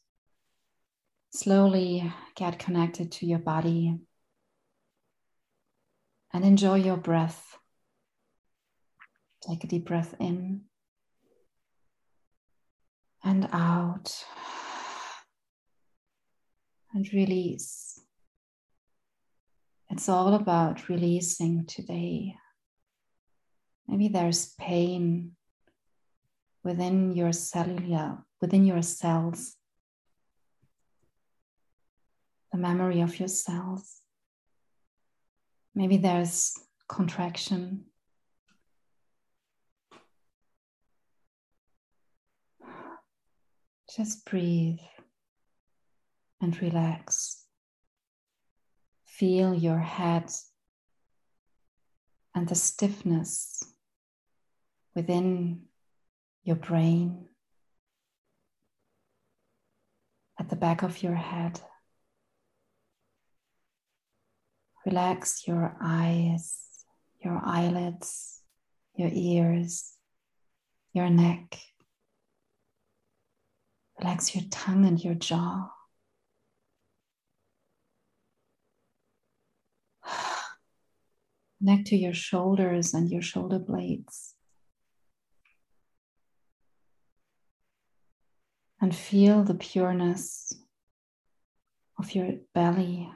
[1.32, 3.98] slowly get connected to your body
[6.34, 7.49] and enjoy your breath.
[9.50, 10.62] Take a deep breath in
[13.24, 14.24] and out
[16.94, 18.00] and release.
[19.90, 22.36] It's all about releasing today.
[23.88, 25.32] Maybe there's pain
[26.64, 29.56] within your cellular, within your cells,
[32.52, 33.96] the memory of your cells.
[35.74, 36.54] Maybe there's
[36.88, 37.86] contraction.
[43.96, 44.80] Just breathe
[46.40, 47.44] and relax.
[49.06, 50.30] Feel your head
[52.36, 53.64] and the stiffness
[54.96, 55.62] within
[56.44, 57.26] your brain,
[60.40, 61.60] at the back of your head.
[64.86, 66.58] Relax your eyes,
[67.24, 68.42] your eyelids,
[68.96, 69.94] your ears,
[70.94, 71.60] your neck.
[74.00, 75.70] Relax your tongue and your jaw.
[81.60, 84.36] Connect to your shoulders and your shoulder blades.
[88.82, 90.54] and feel the pureness
[91.98, 93.10] of your belly,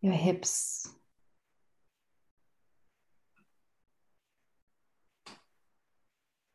[0.00, 0.88] your hips.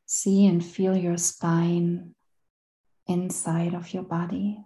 [0.06, 2.14] See and feel your spine
[3.12, 4.58] inside of your body,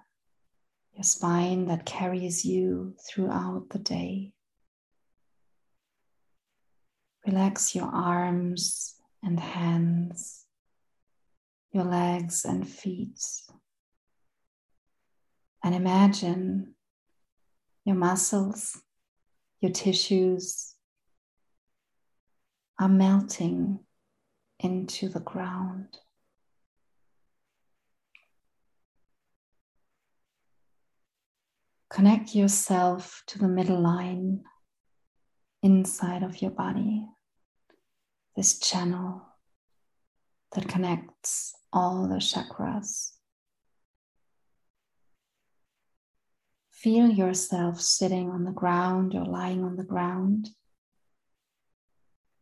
[0.94, 4.32] your spine that carries you throughout the day.
[7.26, 10.46] Relax your arms and hands
[11.76, 13.22] your legs and feet.
[15.62, 16.76] And imagine
[17.84, 18.82] your muscles,
[19.60, 20.76] your tissues
[22.80, 23.80] are melting
[24.60, 25.98] into the ground.
[31.96, 34.42] Connect yourself to the middle line
[35.64, 37.08] inside of your body,
[38.36, 39.22] this channel
[40.54, 43.12] that connects all the chakras.
[46.70, 50.50] Feel yourself sitting on the ground or lying on the ground.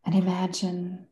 [0.03, 1.05] And imagine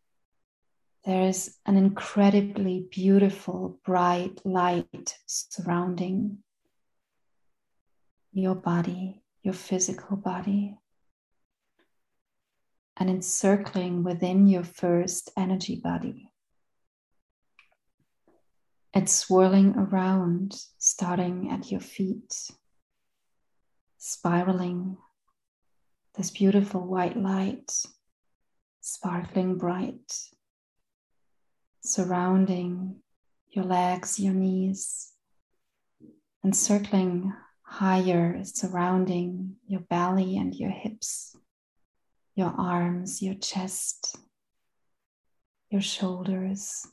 [1.06, 6.40] there is an incredibly beautiful, bright light surrounding
[8.34, 10.78] your body, your physical body,
[12.98, 16.30] and encircling within your first energy body.
[18.94, 22.34] It's swirling around, starting at your feet,
[23.98, 24.98] spiraling
[26.18, 27.72] this beautiful white light,
[28.82, 30.14] sparkling bright,
[31.82, 32.98] surrounding
[33.50, 35.14] your legs, your knees,
[36.44, 37.34] and circling
[37.72, 41.38] higher, surrounding your belly and your hips,
[42.36, 44.18] your arms, your chest,
[45.70, 46.86] your shoulders,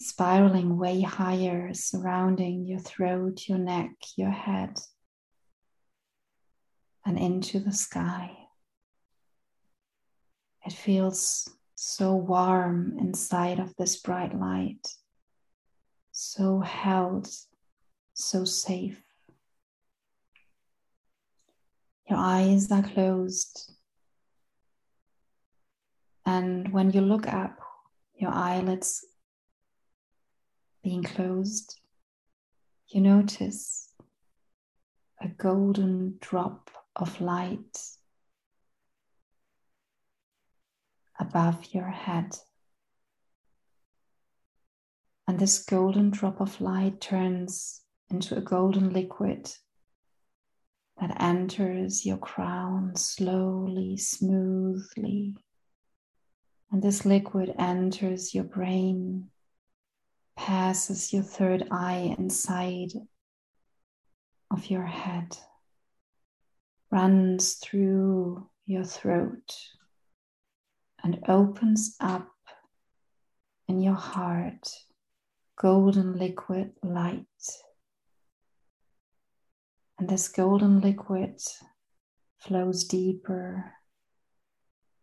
[0.00, 4.78] spiraling way higher, surrounding your throat, your neck, your head,
[7.04, 8.34] and into the sky.
[10.64, 14.88] It feels so warm inside of this bright light,
[16.12, 17.28] so held,
[18.14, 19.02] so safe.
[22.08, 23.72] Your eyes are closed.
[26.24, 27.58] And when you look up,
[28.14, 29.04] your eyelids
[30.82, 31.80] being closed,
[32.88, 33.92] you notice
[35.20, 37.78] a golden drop of light
[41.20, 42.36] above your head.
[45.26, 49.50] And this golden drop of light turns into a golden liquid
[51.00, 55.36] that enters your crown slowly, smoothly.
[56.70, 59.30] And this liquid enters your brain,
[60.36, 62.92] passes your third eye inside
[64.50, 65.36] of your head,
[66.90, 69.56] runs through your throat,
[71.02, 72.28] and opens up
[73.68, 74.68] in your heart
[75.56, 77.26] golden liquid light.
[79.98, 81.40] And this golden liquid
[82.38, 83.74] flows deeper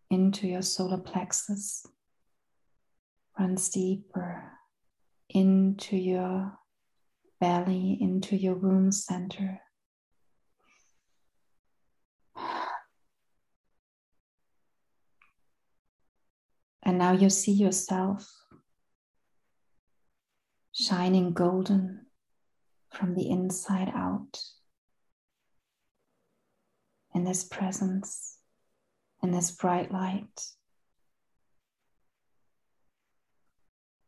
[0.09, 1.85] into your solar plexus,
[3.37, 4.53] runs deeper
[5.29, 6.57] into your
[7.41, 9.59] belly, into your womb center.
[16.83, 18.31] And now you see yourself
[20.71, 22.05] shining golden
[22.91, 24.39] from the inside out
[27.15, 28.37] in this presence,
[29.23, 30.41] in this bright light.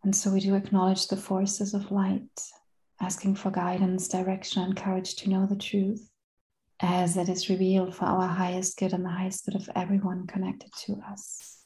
[0.03, 2.41] And so we do acknowledge the forces of light,
[3.01, 6.09] asking for guidance, direction, and courage to know the truth
[6.79, 10.71] as it is revealed for our highest good and the highest good of everyone connected
[10.85, 11.63] to us.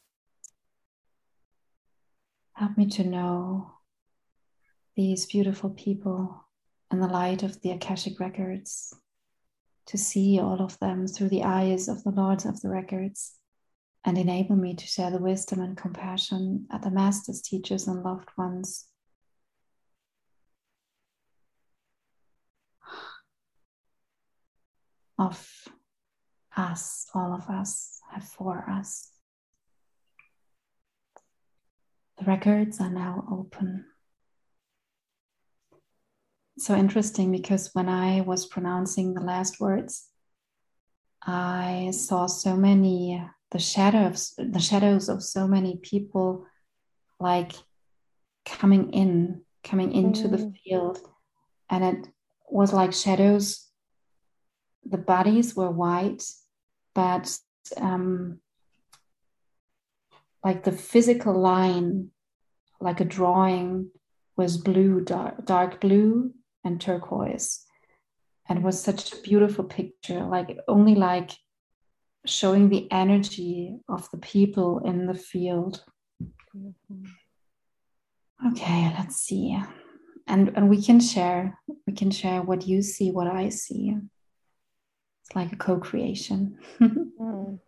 [2.54, 3.74] Help me to know
[4.96, 6.46] these beautiful people
[6.92, 8.96] in the light of the Akashic records,
[9.88, 13.34] to see all of them through the eyes of the Lords of the records,
[14.04, 18.30] and enable me to share the wisdom and compassion of the masters, teachers, and loved
[18.38, 18.86] ones.
[25.20, 25.68] Of
[26.58, 29.12] us, all of us, have for us.
[32.18, 33.86] The records are now open.
[36.62, 40.10] So interesting because when I was pronouncing the last words,
[41.26, 46.46] I saw so many the shadows the shadows of so many people
[47.20, 47.54] like
[48.46, 50.32] coming in coming into mm.
[50.32, 51.00] the field.
[51.68, 52.08] And it
[52.48, 53.68] was like shadows.
[54.86, 56.24] The bodies were white
[56.94, 57.36] but
[57.78, 58.40] um,
[60.44, 62.12] like the physical line,
[62.80, 63.90] like a drawing,
[64.38, 66.34] was blue, dark, dark blue
[66.64, 67.66] and turquoise.
[68.50, 71.32] And was such a beautiful picture, like only like
[72.26, 75.84] showing the energy of the people in the field.
[78.48, 79.58] Okay, let's see.
[80.28, 81.58] And and we can share,
[81.88, 83.96] we can share what you see, what I see.
[85.24, 86.58] It's like a co-creation.
[86.82, 87.60] mm.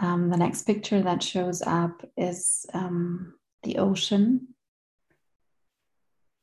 [0.00, 4.48] Um, the next picture that shows up is um, the ocean.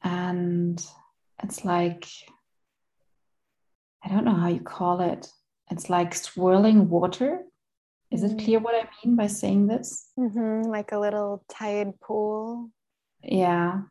[0.03, 0.83] And
[1.43, 2.07] it's like,
[4.03, 5.27] I don't know how you call it.
[5.69, 7.41] It's like swirling water.
[8.09, 10.09] Is it clear what I mean by saying this?
[10.19, 12.69] Mm-hmm, like a little tide pool.
[13.23, 13.81] Yeah.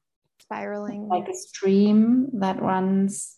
[0.41, 1.09] Spiraling.
[1.09, 3.37] Like a stream that runs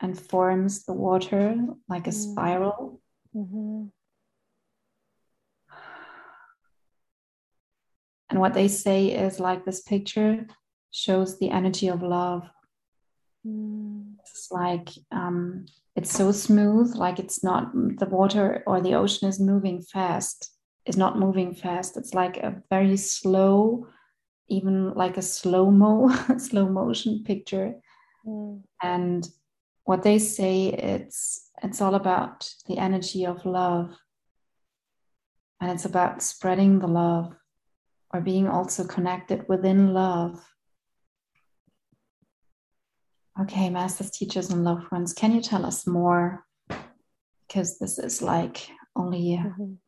[0.00, 1.56] and forms the water
[1.88, 2.32] like a mm.
[2.32, 3.00] spiral.
[3.36, 3.86] Mm-hmm.
[8.30, 10.46] And what they say is like this picture
[10.92, 12.48] shows the energy of love.
[13.46, 14.14] Mm.
[14.20, 15.66] It's like um,
[15.96, 20.52] it's so smooth, like it's not the water or the ocean is moving fast,
[20.86, 21.96] It's not moving fast.
[21.96, 23.86] It's like a very slow,
[24.48, 26.08] even like a slow mo
[26.38, 27.74] slow motion picture
[28.26, 28.62] Mm.
[28.82, 29.26] and
[29.84, 33.96] what they say it's it's all about the energy of love
[35.58, 37.34] and it's about spreading the love
[38.12, 40.44] or being also connected within love.
[43.40, 46.44] Okay masters teachers and loved ones can you tell us more?
[47.46, 49.78] Because this is like only Mhm.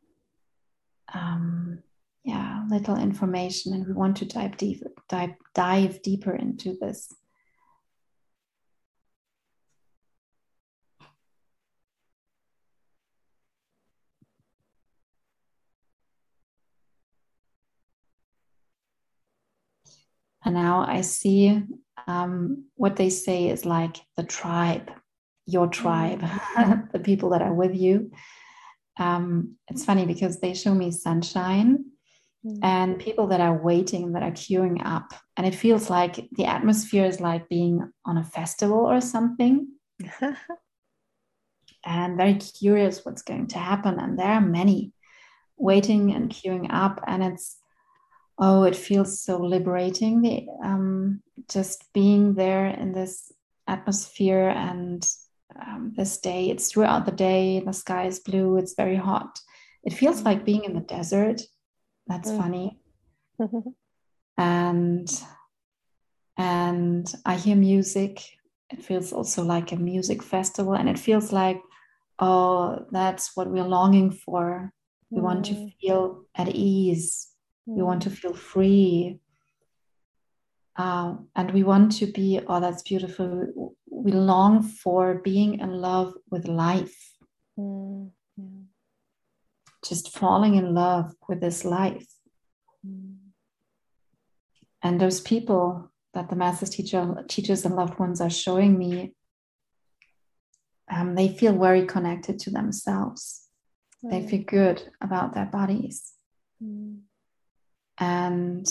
[1.13, 1.83] um,
[2.23, 7.13] yeah little information and we want to dive deep dive, dive deeper into this
[20.45, 21.61] and now i see
[22.07, 24.91] um, what they say is like the tribe
[25.45, 26.21] your tribe
[26.93, 28.11] the people that are with you.
[28.97, 31.85] Um, it's funny because they show me sunshine
[32.45, 32.59] Mm.
[32.61, 35.13] and people that are waiting that are queuing up.
[35.37, 39.69] And it feels like the atmosphere is like being on a festival or something.
[41.85, 43.99] And very curious what's going to happen.
[43.99, 44.93] And there are many
[45.57, 47.01] waiting and queuing up.
[47.07, 47.57] And it's
[48.39, 53.31] oh it feels so liberating the um, just being there in this
[53.67, 55.07] atmosphere and
[55.61, 56.49] um, this day.
[56.49, 59.39] It's throughout the day the sky is blue it's very hot.
[59.83, 61.41] It feels like being in the desert.
[62.07, 62.37] That's Mm.
[62.37, 62.79] funny.
[64.37, 65.07] And
[66.37, 68.21] and i hear music.
[68.71, 71.61] It feels also like a music festival and it feels like
[72.19, 74.71] oh that's what we're longing for.
[75.11, 75.73] We want to Mm.
[75.79, 77.27] feel at ease
[77.65, 79.19] we want to feel free
[80.75, 86.13] uh, and we want to be oh that's beautiful we long for being in love
[86.31, 86.99] with life
[87.59, 88.09] Mm.
[88.35, 88.63] Yeah.
[89.87, 92.07] just falling in love with this life
[92.85, 93.17] Mm.
[94.81, 99.13] and those people that the masters teacher teachers and loved ones are showing me
[100.91, 103.47] um, they feel very connected to themselves
[104.03, 106.13] they feel good about their bodies
[106.63, 107.01] Mm.
[107.99, 108.65] And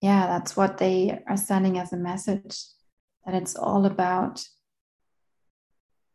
[0.00, 2.56] yeah that's what they are sending as a message
[3.26, 4.42] that it's all about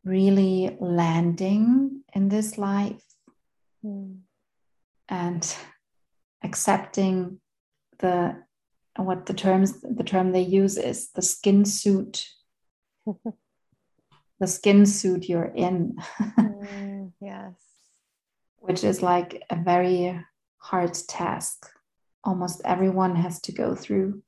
[0.03, 3.01] really landing in this life
[3.85, 4.19] Mm.
[5.09, 5.55] and
[6.41, 7.41] accepting
[7.99, 8.41] the
[8.95, 12.25] what the terms the term they use is the skin suit
[14.39, 15.97] the skin suit you're in
[16.39, 17.11] Mm.
[17.19, 17.55] Yes.
[18.59, 20.17] which is like a very
[20.63, 21.69] hard task
[22.23, 24.23] almost everyone has to go through.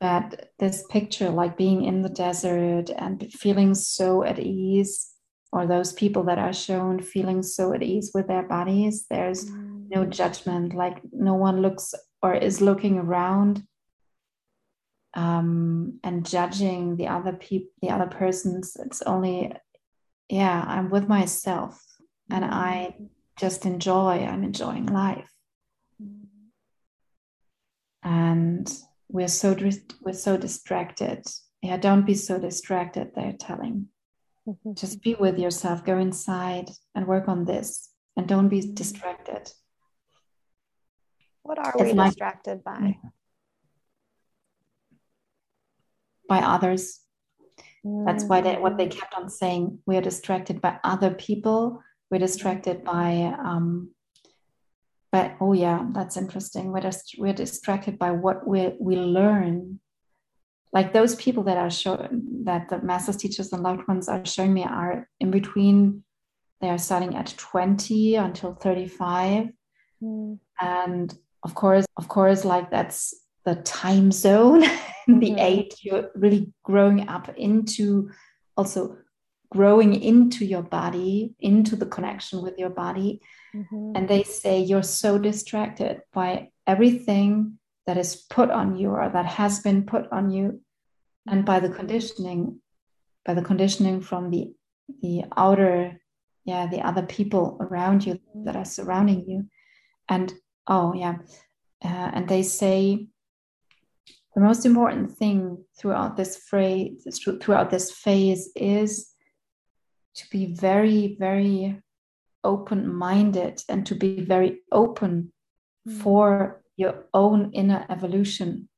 [0.00, 5.10] But this picture like being in the desert and feeling so at ease
[5.52, 9.88] or those people that are shown feeling so at ease with their bodies there's Mm.
[9.96, 13.62] no judgment like no one looks or is looking around
[15.14, 18.76] um, and judging the other people the other persons.
[18.84, 19.52] It's only
[20.28, 21.82] yeah i'm with myself
[22.30, 22.94] and i
[23.38, 25.30] just enjoy i'm enjoying life
[26.02, 26.26] Mm.
[28.04, 28.72] and
[29.08, 29.56] we're so
[30.04, 31.24] we're so distracted
[31.62, 33.88] yeah don't be so distracted they're telling
[34.46, 34.74] Mhm.
[34.76, 38.74] just be with yourself go inside and work on this and don't be Mm.
[38.74, 39.44] distracted
[41.42, 42.98] What are It's we like- distracted by?
[46.28, 47.00] by others
[48.06, 48.96] That's why they, what they Mm.
[48.98, 49.82] kept on saying.
[49.86, 51.80] We are distracted by other people.
[52.10, 53.90] We're distracted by, um,
[55.12, 56.72] but oh yeah, that's interesting.
[56.72, 59.80] We're just we're distracted by what we we learn.
[60.72, 64.52] Like those people that are showing that the masters, teachers, and loved ones are showing
[64.54, 66.04] me are in between.
[66.60, 69.48] They are starting at twenty until thirty-five,
[70.02, 70.38] Mm.
[70.60, 74.60] and of course, of course, like that's the time zone,
[75.06, 75.38] the Mhm.
[75.40, 78.10] age you're really growing up into,
[78.56, 78.96] also
[79.50, 83.20] growing into your body, into the connection with your body.
[83.54, 83.92] Mhm.
[83.96, 89.24] And they say you're so distracted by everything that is put on you or that
[89.24, 90.60] has been put on you,
[91.26, 92.60] and by the conditioning,
[93.24, 94.52] by the conditioning from the
[95.02, 96.00] the outer,
[96.44, 99.48] yeah, the other people around you that are surrounding you.
[100.08, 100.32] And
[100.66, 101.16] oh yeah,
[101.82, 103.08] uh, and they say
[104.34, 107.06] the most important thing throughout this phrase
[107.40, 109.14] throughout this phase is
[110.18, 111.80] to be very very
[112.44, 115.32] open-minded and to be very open
[115.86, 116.02] Mm.
[116.02, 118.68] for your own inner evolution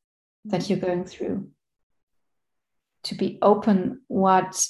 [0.45, 1.39] that you're going through
[3.03, 4.67] to be open what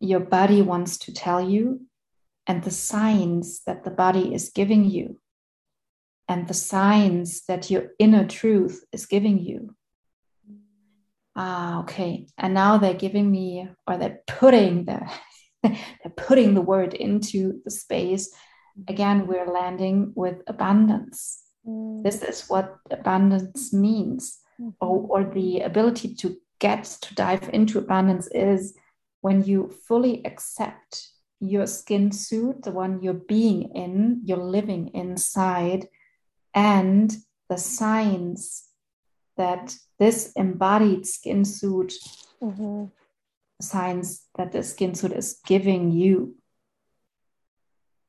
[0.00, 1.86] your body wants to tell you
[2.46, 5.20] and the signs that the body is giving you
[6.28, 9.74] and the signs that your inner truth is giving you.
[11.36, 12.26] Ah, okay.
[12.38, 15.00] And now they're giving me, or they're putting the,
[15.64, 18.32] they're putting the word into the space.
[18.88, 21.42] Again, we're landing with abundance.
[21.66, 22.02] Mm.
[22.02, 24.70] This is what abundance means, mm-hmm.
[24.80, 28.74] or, or the ability to get to dive into abundance is
[29.20, 31.08] when you fully accept
[31.40, 35.88] your skin suit, the one you're being in, you're living inside,
[36.54, 37.16] and
[37.48, 38.68] the signs
[39.36, 41.92] that this embodied skin suit
[42.42, 42.84] mm-hmm.
[43.68, 46.36] Signs that the skin suit is giving you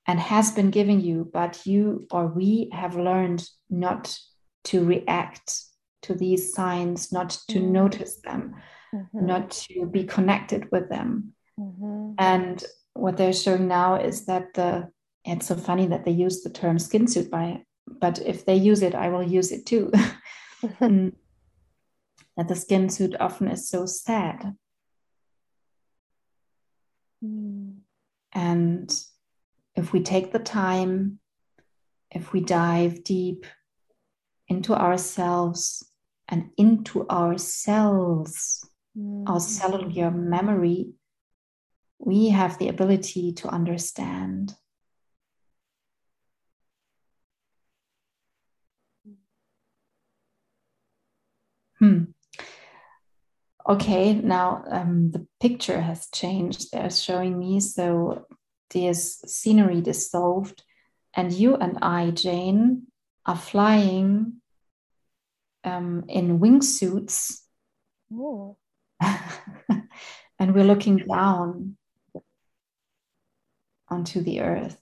[0.07, 4.17] and has been giving you, but you or we have learned not
[4.65, 5.61] to react
[6.03, 7.71] to these signs, not to mm-hmm.
[7.71, 8.55] notice them,
[8.93, 9.25] mm-hmm.
[9.25, 11.33] not to be connected with them.
[11.59, 12.13] Mm-hmm.
[12.19, 14.89] And what they're showing now is that the
[15.23, 18.81] it's so funny that they use the term skin suit by but if they use
[18.81, 19.91] it, I will use it too.
[20.81, 21.13] Mm.
[22.37, 24.55] that the skin suit often is so sad.
[27.23, 27.77] Mm.
[28.33, 29.03] And
[29.75, 31.19] if we take the time,
[32.11, 33.45] if we dive deep
[34.47, 35.89] into ourselves
[36.27, 39.27] and into our cells, mm.
[39.27, 40.93] our cellular memory,
[41.99, 44.55] we have the ability to understand
[51.79, 52.14] Hmm.
[53.67, 56.71] Okay, now um, the picture has changed.
[56.71, 58.27] They're showing me so
[58.69, 60.63] there's scenery dissolved,
[61.15, 62.87] and you and I, Jane,
[63.25, 64.41] are flying
[65.63, 67.39] um, in wingsuits.
[68.13, 68.57] Oh.
[69.01, 71.77] and we're looking down
[73.89, 74.79] onto the earth.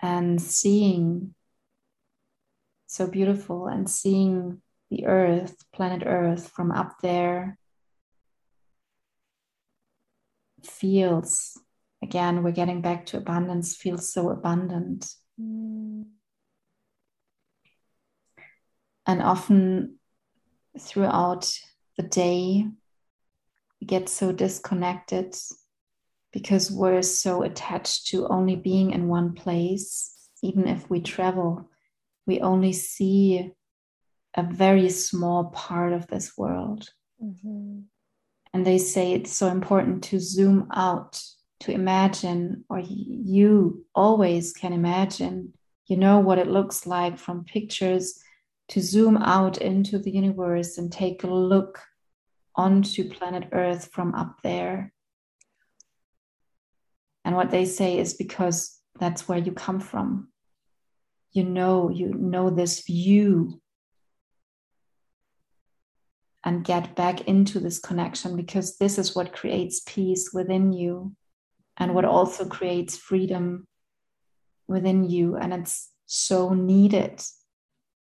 [0.00, 1.34] And seeing
[2.88, 4.60] so beautiful and seeing
[4.90, 7.58] the earth, planet earth from up there
[10.64, 11.58] feels
[12.02, 15.06] again we're getting back to abundance feels so abundant
[15.40, 16.04] mm.
[19.06, 19.96] and often
[20.78, 21.50] throughout
[21.96, 22.66] the day
[23.80, 25.34] we get so disconnected
[26.32, 30.12] because we're so attached to only being in one place
[30.42, 31.68] even if we travel
[32.28, 33.50] we only see
[34.36, 36.88] a very small part of this world.
[37.20, 37.80] Mm-hmm.
[38.52, 41.20] And they say it's so important to zoom out,
[41.60, 45.54] to imagine, or you always can imagine,
[45.86, 48.20] you know, what it looks like from pictures,
[48.68, 51.80] to zoom out into the universe and take a look
[52.54, 54.92] onto planet Earth from up there.
[57.24, 60.28] And what they say is because that's where you come from
[61.32, 63.60] you know you know this view.
[66.44, 71.14] And get back into this connection because this is what creates peace within you
[71.76, 73.66] and what also creates freedom
[74.66, 75.36] within you.
[75.36, 77.20] And it's so needed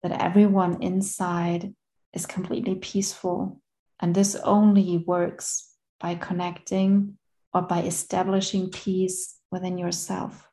[0.03, 1.75] that everyone inside
[2.14, 3.61] is completely peaceful.
[4.01, 5.70] And this only works
[6.01, 7.18] by connecting
[7.55, 10.49] or by establishing peace within yourself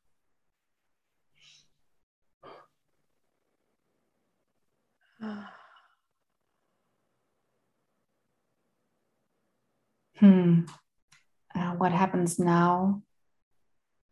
[10.19, 10.61] hmm.
[11.55, 13.01] Uh, what happens now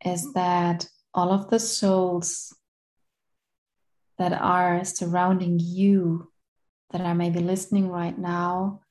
[0.03, 2.55] is that all of the souls
[4.17, 6.31] that are surrounding you,
[6.91, 8.81] that are maybe listening right now,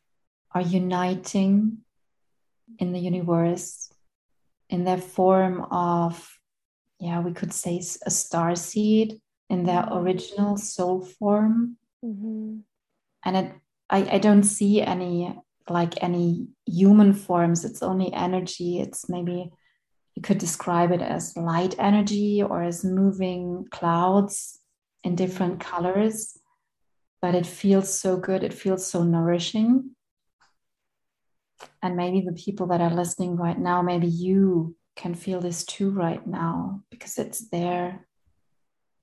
[0.52, 1.78] are uniting
[2.78, 3.92] in the universe
[4.68, 6.38] in their form of,
[6.98, 9.98] yeah, we could say a star seed in their mm-hmm.
[9.98, 12.58] original soul form Mm-hmm.
[13.24, 13.52] And it,
[13.90, 15.38] I, I don't see any
[15.68, 17.64] like any human forms.
[17.64, 18.80] It's only energy.
[18.80, 19.50] It's maybe
[20.14, 24.60] you could describe it as light energy or as moving clouds
[25.04, 26.38] in different colors.
[27.20, 28.44] But it feels so good.
[28.44, 29.90] It feels so nourishing.
[31.82, 35.90] And maybe the people that are listening right now, maybe you can feel this too
[35.90, 38.06] right now because it's there.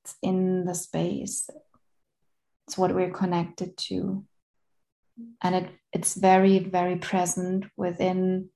[0.03, 1.49] It's in the space
[2.67, 4.25] it's what we're connected to
[5.41, 8.49] and it, it's very very present within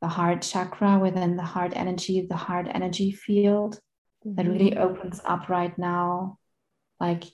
[0.00, 3.78] the heart chakra within the heart energy the heart energy field
[4.26, 4.34] mm-hmm.
[4.36, 6.38] that really opens up right now
[6.98, 7.24] like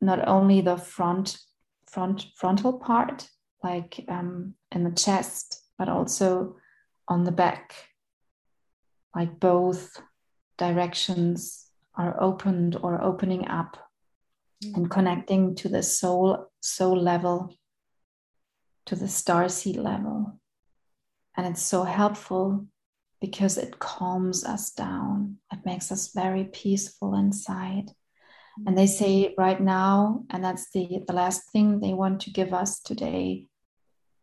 [0.00, 1.38] not only the front
[1.86, 3.28] front frontal part
[3.62, 6.56] like um, in the chest but also
[7.08, 7.74] on the back
[9.14, 10.00] like both
[10.58, 13.93] directions are opened or opening up mm-hmm.
[14.74, 17.54] And connecting to the soul soul level
[18.86, 20.38] to the star seed level.
[21.36, 22.66] And it's so helpful
[23.20, 25.38] because it calms us down.
[25.52, 27.90] It makes us very peaceful inside.
[28.66, 32.52] And they say right now and that's the the last thing they want to give
[32.54, 33.48] us today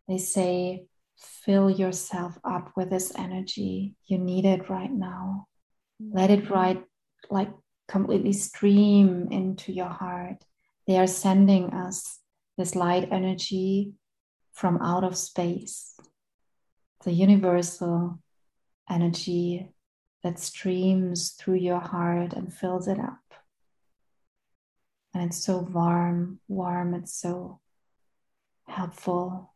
[0.07, 0.85] they say
[1.17, 3.95] fill yourself up with this energy.
[4.07, 5.47] You need it right now.
[5.99, 6.83] Let it right
[7.29, 7.49] like
[7.91, 10.45] completely stream into your heart
[10.87, 12.19] they are sending us
[12.57, 13.93] this light energy
[14.53, 15.99] from out of space
[17.03, 18.19] the universal
[18.89, 19.67] energy
[20.23, 23.31] that streams through your heart and fills it up
[25.13, 27.59] and it's so warm, warm, it's so
[28.67, 29.53] helpful.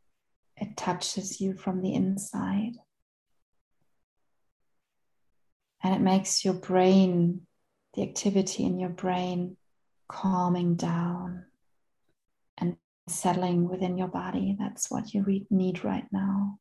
[0.58, 2.74] It touches you from the inside.
[5.82, 7.45] And it makes your brain,
[7.96, 9.58] the activity in your brain,
[10.08, 11.46] calming down
[12.58, 12.78] and
[13.08, 14.56] settling within your body.
[14.60, 16.60] That's what you need right now.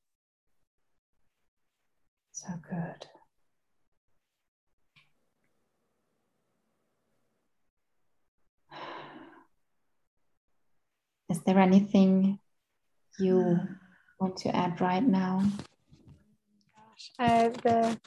[2.32, 3.06] So good.
[11.30, 12.38] Is there anything
[13.18, 13.58] you
[14.20, 15.42] want to add right now?
[17.18, 17.98] Gosh, the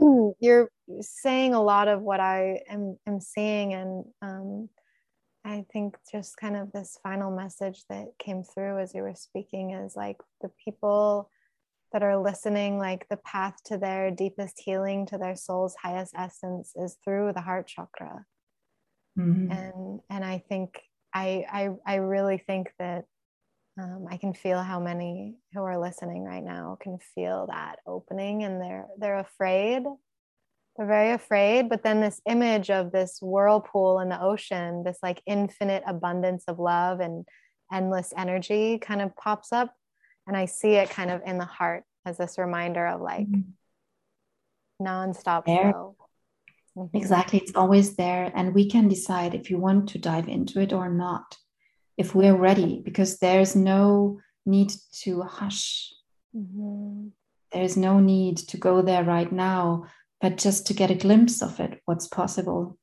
[0.40, 4.68] you're saying a lot of what I am, am seeing, and um,
[5.44, 9.72] I think just kind of this final message that came through as you were speaking
[9.72, 11.30] is like the people
[11.92, 16.72] that are listening, like the path to their deepest healing, to their soul's highest essence,
[16.76, 18.24] is through the heart chakra.
[19.18, 19.52] Mm-hmm.
[19.52, 20.80] And and I think
[21.14, 23.04] I, I, I really think that
[23.80, 28.44] um, I can feel how many who are listening right now can feel that opening
[28.44, 29.82] and they're they're afraid.
[30.76, 35.22] They're very afraid, but then this image of this whirlpool in the ocean, this like
[35.24, 37.24] infinite abundance of love and
[37.72, 39.72] endless energy kind of pops up.
[40.26, 44.84] And I see it kind of in the heart as this reminder of like mm-hmm.
[44.84, 45.96] nonstop flow.
[46.76, 46.96] Mm-hmm.
[46.96, 47.38] Exactly.
[47.38, 48.32] It's always there.
[48.34, 51.36] And we can decide if you want to dive into it or not,
[51.96, 54.72] if we're ready, because there's no need
[55.02, 55.92] to hush.
[56.36, 57.08] Mm-hmm.
[57.52, 59.86] There's no need to go there right now,
[60.20, 62.78] but just to get a glimpse of it, what's possible,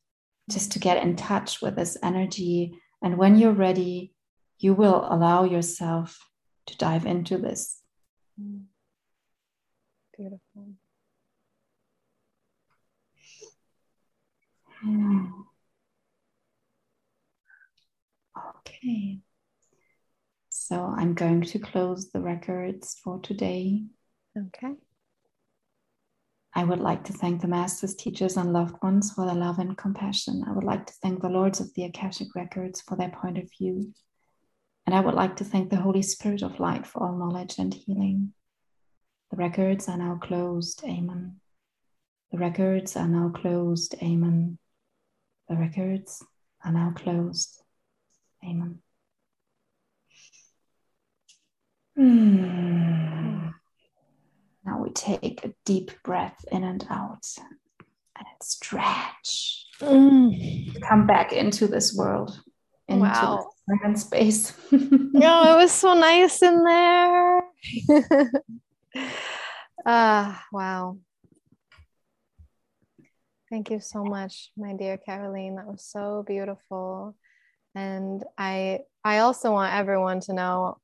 [0.50, 2.80] just to get in touch with this energy.
[3.02, 4.14] And when you're ready,
[4.60, 6.18] you will allow yourself
[6.68, 7.82] to dive into this.
[8.42, 8.64] Mm.
[10.16, 10.76] Beautiful.
[18.84, 19.20] Okay.
[20.50, 23.84] So I'm going to close the records for today.
[24.38, 24.74] Okay.
[26.54, 29.78] I would like to thank the masters, teachers, and loved ones for their love and
[29.78, 30.44] compassion.
[30.48, 33.50] I would like to thank the lords of the Akashic Records for their point of
[33.58, 33.94] view.
[34.86, 37.74] And I would like to thank the Holy Spirit of Light for all knowledge and
[37.74, 38.34] healing.
[39.30, 40.84] The records are now closed.
[40.84, 41.38] Amen.
[42.32, 43.96] The records are now closed.
[44.02, 44.58] Amen.
[45.48, 46.26] The records
[46.66, 47.61] are now closed.
[48.44, 48.80] Amen.
[51.96, 53.50] Hmm.
[54.66, 57.28] Now we take a deep breath in and out
[58.18, 59.66] and stretch.
[59.80, 60.82] Mm.
[60.82, 62.40] Come back into this world,
[62.88, 63.50] into wow.
[63.70, 64.54] time and space.
[64.72, 67.42] yeah, it was so nice in there.
[69.84, 70.98] Ah, uh, wow.
[73.50, 75.56] Thank you so much, my dear Caroline.
[75.56, 77.16] That was so beautiful.
[77.76, 80.78] And I I also want everyone to know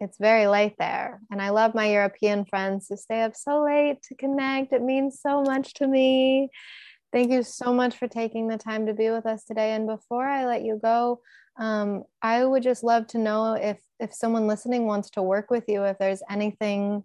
[0.00, 1.20] it's very late there.
[1.30, 4.72] And I love my European friends who stay up so late to connect.
[4.72, 6.50] It means so much to me.
[7.12, 9.72] Thank you so much for taking the time to be with us today.
[9.72, 11.20] And before I let you go,
[11.56, 15.64] um, I would just love to know if if someone listening wants to work with
[15.68, 17.04] you, if there's anything,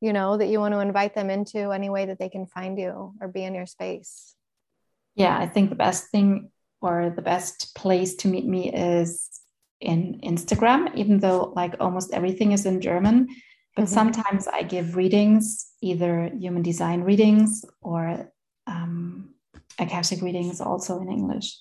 [0.00, 2.78] you know, that you want to invite them into, any way that they can find
[2.78, 4.36] you or be in your space
[5.18, 6.50] yeah, I think the best thing
[6.80, 9.28] or the best place to meet me is
[9.80, 13.28] in Instagram, even though like almost everything is in German.
[13.76, 13.94] But mm-hmm.
[13.94, 18.32] sometimes I give readings, either human design readings or
[18.66, 19.34] um,
[19.78, 21.56] Akashic readings, also in English,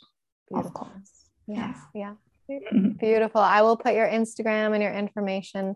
[0.50, 0.68] Beautiful.
[0.68, 1.12] of course.
[1.48, 2.14] Yeah, yeah.
[2.50, 2.92] Mm-hmm.
[3.00, 3.42] Beautiful.
[3.42, 5.76] I will put your Instagram and your information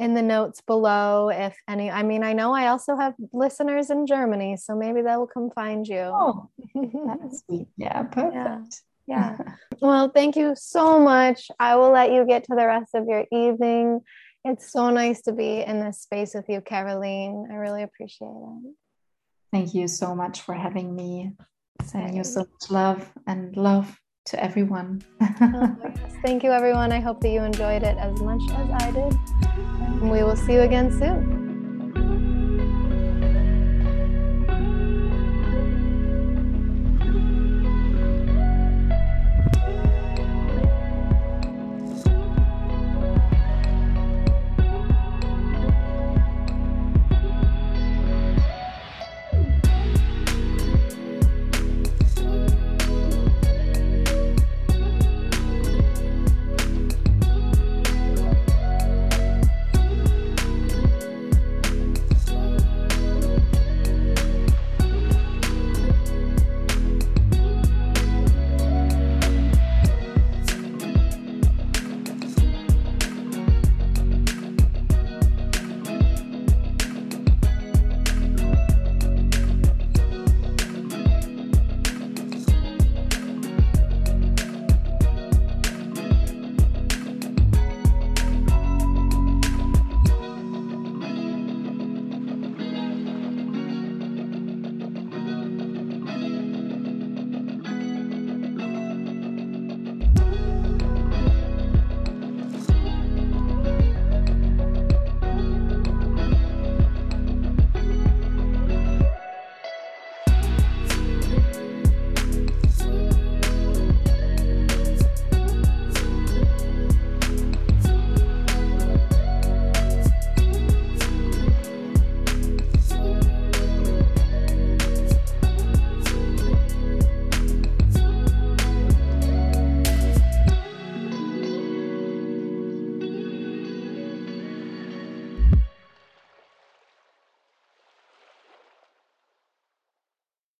[0.00, 4.06] in the notes below if any i mean i know i also have listeners in
[4.06, 6.10] germany so maybe they will come find you.
[6.12, 6.48] Oh
[7.06, 7.68] that's sweet.
[7.76, 8.82] Yeah perfect.
[9.06, 9.36] Yeah.
[9.38, 9.54] yeah.
[9.80, 11.50] Well thank you so much.
[11.58, 14.00] I will let you get to the rest of your evening.
[14.44, 17.48] It's so nice to be in this space with you caroline.
[17.50, 18.74] I really appreciate it.
[19.52, 21.32] Thank you so much for having me.
[21.82, 23.98] Sending you so much love and love
[24.30, 25.02] to everyone.
[25.20, 25.76] oh.
[26.24, 26.92] Thank you, everyone.
[26.92, 29.14] I hope that you enjoyed it as much as I did.
[30.02, 31.39] And we will see you again soon.